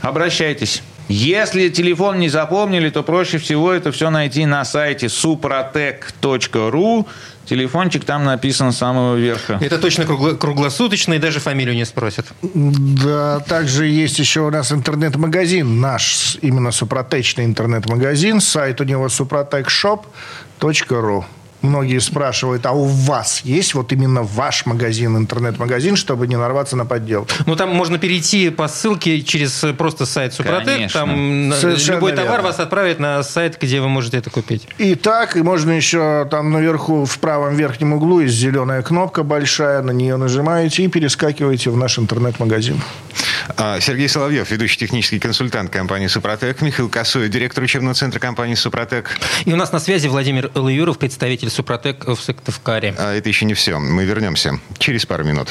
[0.00, 0.82] Обращайтесь.
[1.08, 7.06] Если телефон не запомнили, то проще всего это все найти на сайте suprotec.ru.
[7.46, 9.58] Телефончик там написан с самого верха.
[9.62, 12.26] Это точно кругло- круглосуточно, и даже фамилию не спросят.
[12.42, 18.42] Да, также есть еще у нас интернет-магазин, наш именно супротечный интернет-магазин.
[18.42, 21.24] Сайт у него suprotecshop.ru.
[21.62, 26.86] Многие спрашивают, а у вас есть вот именно ваш магазин, интернет-магазин, чтобы не нарваться на
[26.86, 27.28] подделку?
[27.46, 30.66] Ну, там можно перейти по ссылке через э, просто сайт Супротек.
[30.66, 31.00] Конечно.
[31.00, 32.48] Там Совершенно любой товар верно.
[32.48, 34.68] вас отправит на сайт, где вы можете это купить.
[34.78, 39.82] И так, и можно еще там наверху в правом верхнем углу есть зеленая кнопка большая,
[39.82, 42.80] на нее нажимаете и перескакиваете в наш интернет-магазин.
[43.56, 49.18] А, Сергей Соловьев, ведущий технический консультант компании «Супротек», Михаил Косой, директор учебного центра компании «Супротек».
[49.44, 52.94] И у нас на связи Владимир Элаюров, представитель Супротек в Сыктывкаре.
[52.98, 53.78] А это еще не все.
[53.78, 55.48] Мы вернемся через пару минут.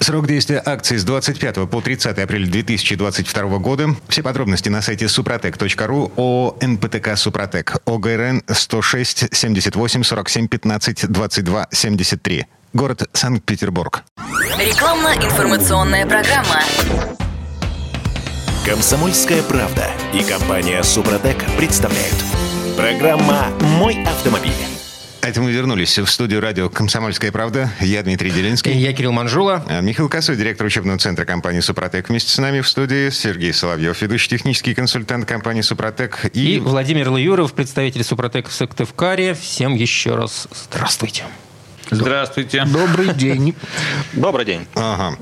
[0.00, 3.94] Срок действия акции с 25 по 30 апреля 2022 года.
[4.08, 7.76] Все подробности на сайте suprotec.ru о НПТК «Супротек».
[7.86, 12.46] ОГРН 106 78 47 15 22 73.
[12.72, 14.02] Город Санкт-Петербург.
[14.58, 16.62] Рекламно-информационная программа.
[18.64, 22.14] Комсомольская правда и компания Супротек представляют.
[22.76, 24.52] Программа «Мой автомобиль».
[25.20, 27.72] Это мы вернулись в студию радио «Комсомольская правда».
[27.80, 28.72] Я Дмитрий И Делинский.
[28.72, 29.64] я Кирилл Манжула.
[29.68, 32.08] А Михаил Косой, директор учебного центра компании «Супротек».
[32.08, 36.26] Вместе с нами в студии Сергей Соловьев, ведущий технический консультант компании «Супротек».
[36.32, 39.34] И И, Владимир Лаюров, представитель Супротек в Сыктывкаре.
[39.34, 41.24] Всем еще раз здравствуйте.
[41.90, 42.64] Здравствуйте.
[42.66, 43.56] Добрый день.
[44.12, 44.66] Добрый день.
[44.76, 45.16] Ага.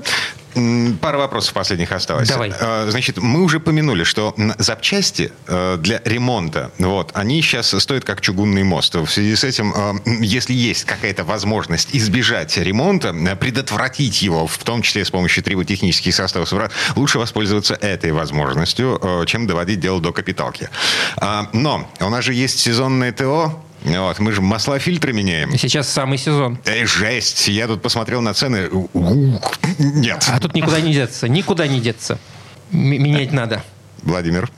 [1.01, 2.29] Пара вопросов последних осталось.
[2.29, 2.53] Давай.
[2.59, 8.21] Э, Значит, мы уже помянули, что запчасти э, для ремонта, вот, они сейчас стоят как
[8.21, 8.95] чугунный мост.
[8.95, 14.81] В связи с этим, э, если есть какая-то возможность избежать ремонта, предотвратить его, в том
[14.81, 16.51] числе с помощью триботехнических составов,
[16.95, 20.69] лучше воспользоваться этой возможностью, чем доводить дело до капиталки.
[21.17, 25.57] А, Но у нас же есть сезонное ТО, вот, мы же масла-фильтры меняем.
[25.57, 26.59] Сейчас самый сезон.
[26.65, 27.47] Эй, жесть!
[27.47, 28.69] Я тут посмотрел на цены.
[28.69, 28.89] Ух,
[29.79, 30.23] Нет.
[30.31, 31.27] А тут никуда не деться.
[31.27, 32.19] Никуда не деться.
[32.71, 33.63] М- менять надо.
[34.03, 34.49] Владимир.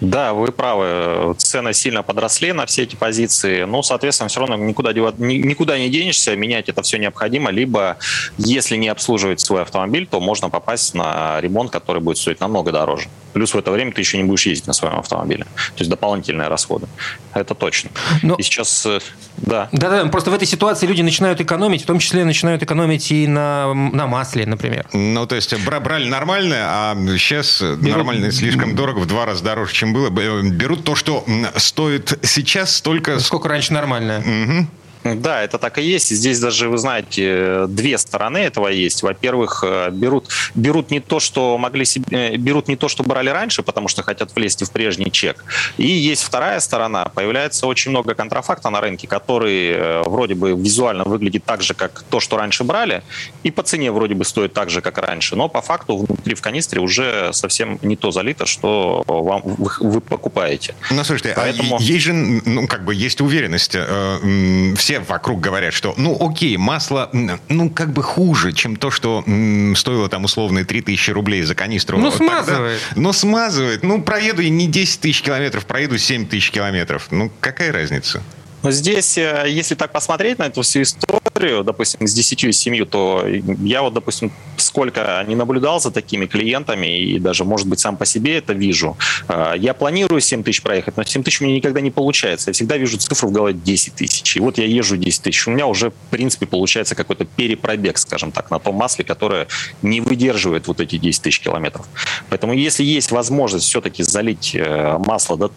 [0.00, 1.34] Да, вы правы.
[1.38, 3.64] Цены сильно подросли на все эти позиции.
[3.64, 6.36] Но, соответственно, все равно никуда, никуда не денешься.
[6.36, 7.50] Менять это все необходимо.
[7.50, 7.96] Либо,
[8.38, 13.08] если не обслуживать свой автомобиль, то можно попасть на ремонт, который будет стоить намного дороже.
[13.32, 15.44] Плюс в это время ты еще не будешь ездить на своем автомобиле.
[15.44, 16.86] То есть дополнительные расходы.
[17.34, 17.90] Это точно.
[18.22, 19.00] Но- И сейчас, э,
[19.36, 23.26] да, Да-да, просто в этой ситуации люди начинают экономить, в том числе начинают экономить и
[23.26, 24.86] на, на масле, например.
[24.92, 29.72] Ну, то есть бра- брали нормальное, а сейчас нормальное слишком дорого, в два раза дороже,
[29.72, 30.08] чем было.
[30.10, 31.24] Берут то, что
[31.56, 33.18] стоит сейчас, столько...
[33.20, 34.66] Сколько раньше нормальное.
[35.04, 36.08] Да, это так и есть.
[36.10, 39.02] Здесь даже, вы знаете, две стороны этого есть.
[39.02, 43.30] Во-первых, э, берут, берут не то, что могли себе, э, берут не то, что брали
[43.30, 45.44] раньше, потому что хотят влезть в прежний чек.
[45.76, 47.06] И есть вторая сторона.
[47.06, 52.04] Появляется очень много контрафакта на рынке, который э, вроде бы визуально выглядит так же, как
[52.10, 53.02] то, что раньше брали,
[53.42, 55.36] и по цене вроде бы стоит так же, как раньше.
[55.36, 60.00] Но по факту внутри в канистре уже совсем не то залито, что вам, вы, вы
[60.00, 60.74] покупаете.
[60.90, 63.74] Ну, слушайте, а Поэтому- есть же, ну, как бы есть уверенность.
[63.74, 67.10] э, Все вокруг говорят, что, ну, окей, масло,
[67.50, 71.98] ну, как бы хуже, чем то, что м, стоило там условные 3000 рублей за канистру.
[71.98, 72.80] Ну, Тогда- смазывает.
[72.96, 73.82] Ну, смазывает.
[73.82, 77.08] Ну, проеду и не 10 тысяч километров, проеду 7 тысяч километров.
[77.10, 78.22] Ну, какая разница?
[78.62, 82.84] Но здесь, э, если так посмотреть на эту всю историю, допустим, с 10 и 7,
[82.86, 87.96] то я вот, допустим, сколько не наблюдал за такими клиентами, и даже, может быть, сам
[87.96, 88.96] по себе это вижу.
[89.28, 92.50] Э, Я планирую 7 тысяч проехать, но 7 тысяч у меня никогда не получается.
[92.50, 94.36] Я всегда вижу цифру в голове 10 тысяч.
[94.36, 95.46] И вот я езжу 10 тысяч.
[95.46, 99.46] У меня уже, в принципе, получается какой-то перепробег, скажем так, на том масле, которое
[99.82, 101.86] не выдерживает вот эти 10 тысяч километров.
[102.28, 105.52] Поэтому если есть возможность все-таки залить э, масло до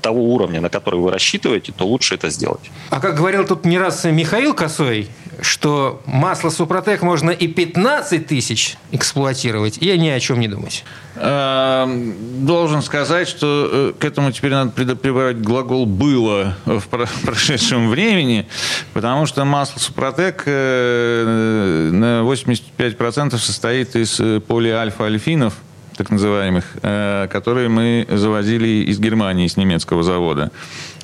[0.00, 2.70] того уровня, на который вы рассчитываете, то лучше это сделать.
[2.90, 5.08] А как говорил тут не раз Михаил Косой,
[5.40, 10.84] что масло Супротек можно и 15 тысяч эксплуатировать, и ни о чем не думать.
[11.16, 17.90] Эм, Должен сказать, что э, к этому теперь надо прибавить глагол «было» в про- прошедшем
[17.90, 18.46] времени,
[18.92, 25.54] потому что масло Супротек э, на 85% состоит из э, полиальфа-альфинов,
[26.00, 30.50] так называемых, э, которые мы завозили из Германии, с немецкого завода.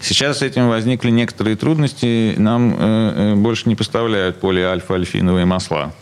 [0.01, 5.93] Сейчас с этим возникли некоторые трудности, нам э, э, больше не поставляют полиальфа-альфиновые масла.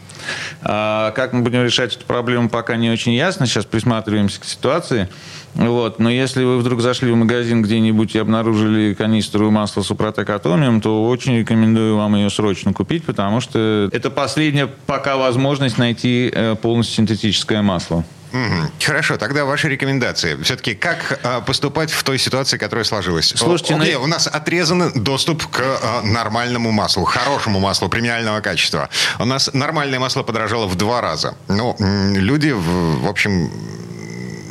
[0.62, 3.46] А как мы будем решать эту проблему, пока не очень ясно.
[3.46, 5.08] Сейчас присматриваемся к ситуации.
[5.54, 5.98] Вот.
[5.98, 11.04] Но если вы вдруг зашли в магазин где-нибудь и обнаружили канистру масла Супротек Атомиум, то
[11.04, 16.32] очень рекомендую вам ее срочно купить, потому что это последняя пока возможность найти
[16.62, 18.04] полностью синтетическое масло.
[18.82, 20.36] Хорошо, тогда ваши рекомендации.
[20.42, 23.32] Все-таки как а, поступать в той ситуации, которая сложилась?
[23.36, 28.40] Слушайте, О, окей, ну- у нас отрезан доступ к а, нормальному маслу, хорошему маслу премиального
[28.40, 28.88] качества.
[29.18, 31.36] У нас нормальное масло подорожало в два раза.
[31.48, 33.50] Ну, люди, в, в общем,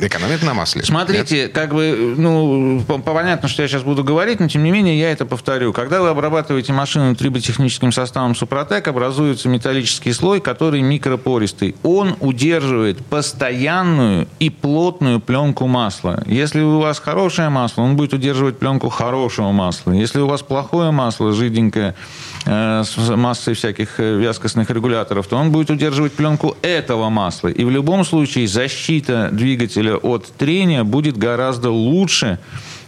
[0.00, 0.82] экономят на масле.
[0.82, 4.98] Смотрите, как бы, ну, по- понятно, что я сейчас буду говорить, но тем не менее
[4.98, 5.72] я это повторю.
[5.72, 11.74] Когда вы обрабатываете машину триботехническим составом Супротек, образуется металлический слой, который микропористый.
[11.82, 16.22] Он удерживает постоянную и плотную пленку масла.
[16.26, 19.92] Если у вас хорошее масло, он будет удерживать пленку хорошего масла.
[19.92, 21.94] Если у вас плохое масло, жиденькое,
[22.46, 27.48] с массой всяких э, вязкостных регуляторов, то он будет удерживать пленку этого масла.
[27.48, 32.38] И в любом случае защита двигателя от трения будет гораздо лучше,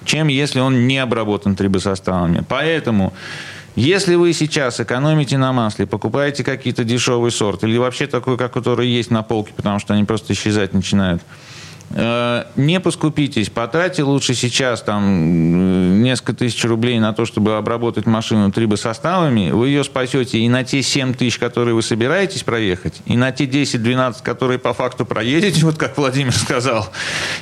[0.04, 2.44] чем если он не обработан трибосоставами.
[2.48, 3.12] Поэтому
[3.76, 8.88] если вы сейчас экономите на масле, покупаете какие-то дешевый сорт или вообще такой, как который
[8.88, 11.24] есть на полке, потому что они просто исчезать начинают, э,
[11.90, 18.50] не поскупитесь, потратьте лучше сейчас там э, несколько тысяч рублей на то, чтобы обработать машину
[18.50, 23.32] трибосоставами, вы ее спасете и на те 7 тысяч, которые вы собираетесь проехать, и на
[23.32, 26.88] те 10-12, которые по факту проедете, вот как Владимир сказал,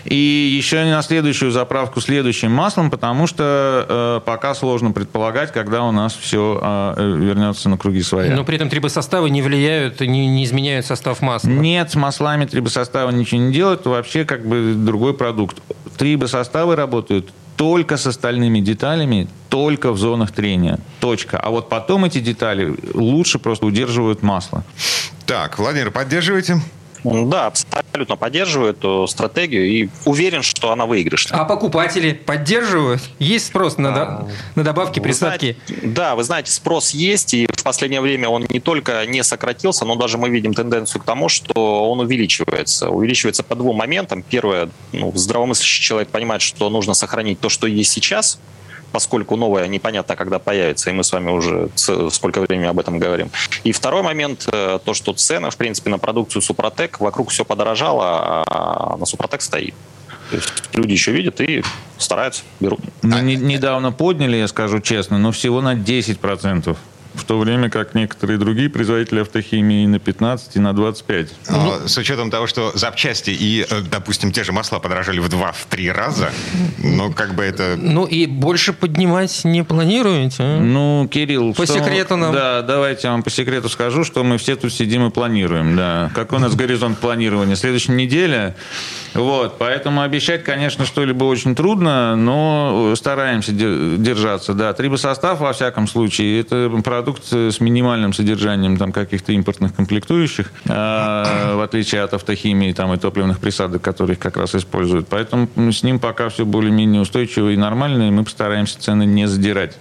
[0.05, 5.82] и еще и на следующую заправку следующим маслом, потому что э, пока сложно предполагать, когда
[5.84, 8.34] у нас все вернется на круги своя.
[8.34, 11.49] Но при этом трибосоставы не влияют, не, не изменяют состав масла.
[11.49, 15.62] Нет, с маслами трибосостава ничего не делают, вообще как бы другой продукт.
[15.97, 20.78] Трибосоставы работают только с остальными деталями, только в зонах трения.
[21.01, 21.39] Точка.
[21.39, 24.64] А вот потом эти детали лучше просто удерживают масло.
[25.26, 26.61] Так, Владимир, поддерживаете?
[27.05, 31.40] Да, абсолютно поддерживаю эту стратегию и уверен, что она выигрышная.
[31.40, 33.02] А покупатели поддерживают?
[33.18, 35.57] Есть спрос на, а, на добавки, приставки?
[35.68, 39.84] Знаете, да, вы знаете, спрос есть, и в последнее время он не только не сократился,
[39.84, 42.88] но даже мы видим тенденцию к тому, что он увеличивается.
[42.88, 44.22] Увеличивается по двум моментам.
[44.22, 48.38] Первое, ну, здравомыслящий человек понимает, что нужно сохранить то, что есть сейчас,
[48.95, 51.68] поскольку новое непонятно, когда появится, и мы с вами уже
[52.11, 53.28] сколько времени об этом говорим.
[53.64, 58.45] И второй момент, э, то, что цены, в принципе, на продукцию Супротек, вокруг все подорожало,
[58.47, 59.74] а на Супротек стоит.
[60.30, 61.64] То есть люди еще видят и
[61.99, 62.78] стараются, берут.
[63.03, 66.76] Мы не, недавно подняли, я скажу честно, но всего на 10%
[67.14, 71.28] в то время как некоторые другие производители автохимии на 15 и на 25.
[71.50, 75.92] Ну, с учетом того, что запчасти и, э, допустим, те же масла подорожали в 2-3
[75.92, 76.30] раза,
[76.78, 77.76] но как бы это...
[77.78, 80.42] Ну и больше поднимать не планируете?
[80.42, 80.60] А?
[80.60, 81.54] Ну, Кирилл...
[81.54, 81.74] По что...
[81.74, 82.32] секрету нам.
[82.32, 85.76] Да, давайте я вам по секрету скажу, что мы все тут сидим и планируем.
[85.76, 86.10] Да.
[86.14, 87.56] Какой у нас горизонт планирования?
[87.56, 88.56] Следующая неделя.
[89.14, 94.54] Вот, поэтому обещать, конечно, что-либо очень трудно, но стараемся держаться.
[94.54, 101.55] Да, трибосостав, во всяком случае, это продукт с минимальным содержанием там, каких-то импортных комплектующих, э,
[101.55, 105.09] в отличие от автохимии там, и топливных присадок, которые их как раз используют.
[105.09, 109.76] Поэтому с ним пока все более-менее устойчиво и нормально, и мы постараемся цены не задирать.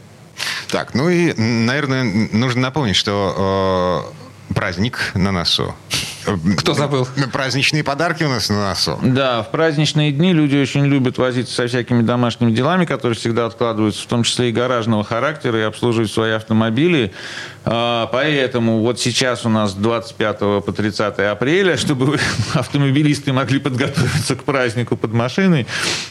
[0.70, 4.12] Так, ну и, наверное, нужно напомнить, что
[4.50, 5.74] э, праздник на носу.
[6.58, 7.08] Кто забыл?
[7.32, 9.00] Праздничные подарки у нас на носу.
[9.02, 14.04] Да, в праздничные дни люди очень любят возиться со всякими домашними делами, которые всегда откладываются,
[14.04, 17.12] в том числе и гаражного характера, и обслуживать свои автомобили.
[17.66, 22.20] А, поэтому вот сейчас у нас 25 по 30 апреля, чтобы
[22.54, 25.66] автомобилисты могли подготовиться к празднику под машиной,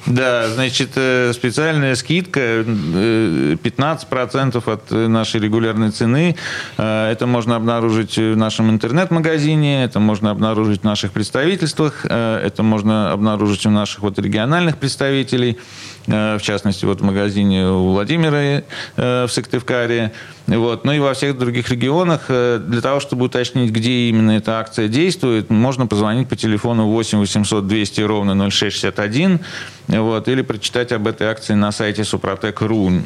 [0.07, 6.37] да, значит, э, специальная скидка 15% э, от нашей регулярной цены.
[6.79, 12.63] А, это можно обнаружить в нашем интернет-магазине, это можно обнаружить в наших представительствах, э, это
[12.63, 15.59] можно обнаружить у наших вот региональных представителей,
[16.07, 18.63] э, в частности, вот в магазине у Владимира э,
[18.97, 20.13] в Сыктывкаре,
[20.47, 20.85] вот.
[20.85, 22.23] Ну и во всех других регионах.
[22.29, 27.67] Для того, чтобы уточнить, где именно эта акция действует, можно позвонить по телефону 8 800
[27.67, 29.41] 200 ровно 0661
[29.87, 33.03] вот, или прочитать об этой акции на сайте suprotec.ru.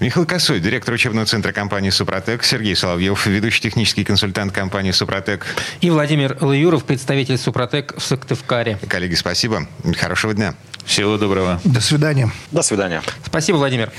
[0.00, 5.46] Михаил Косой, директор учебного центра компании «Супротек», Сергей Соловьев, ведущий технический консультант компании «Супротек».
[5.80, 8.78] И Владимир Лаюров, представитель «Супротек» в Сыктывкаре.
[8.88, 9.66] Коллеги, спасибо.
[9.96, 10.54] Хорошего дня.
[10.84, 11.60] Всего доброго.
[11.64, 12.30] До свидания.
[12.50, 13.02] До свидания.
[13.24, 13.90] Спасибо, Владимир.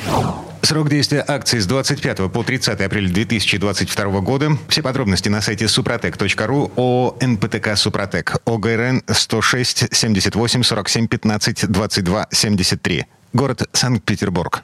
[0.62, 4.58] Срок действия акции с 25 по 30 апреля 2022 года.
[4.68, 8.38] Все подробности на сайте suprotec.ru о НПТК «Супротек».
[8.46, 13.06] ОГРН 106 78 47 15 22 73.
[13.34, 14.64] Город Санкт-Петербург.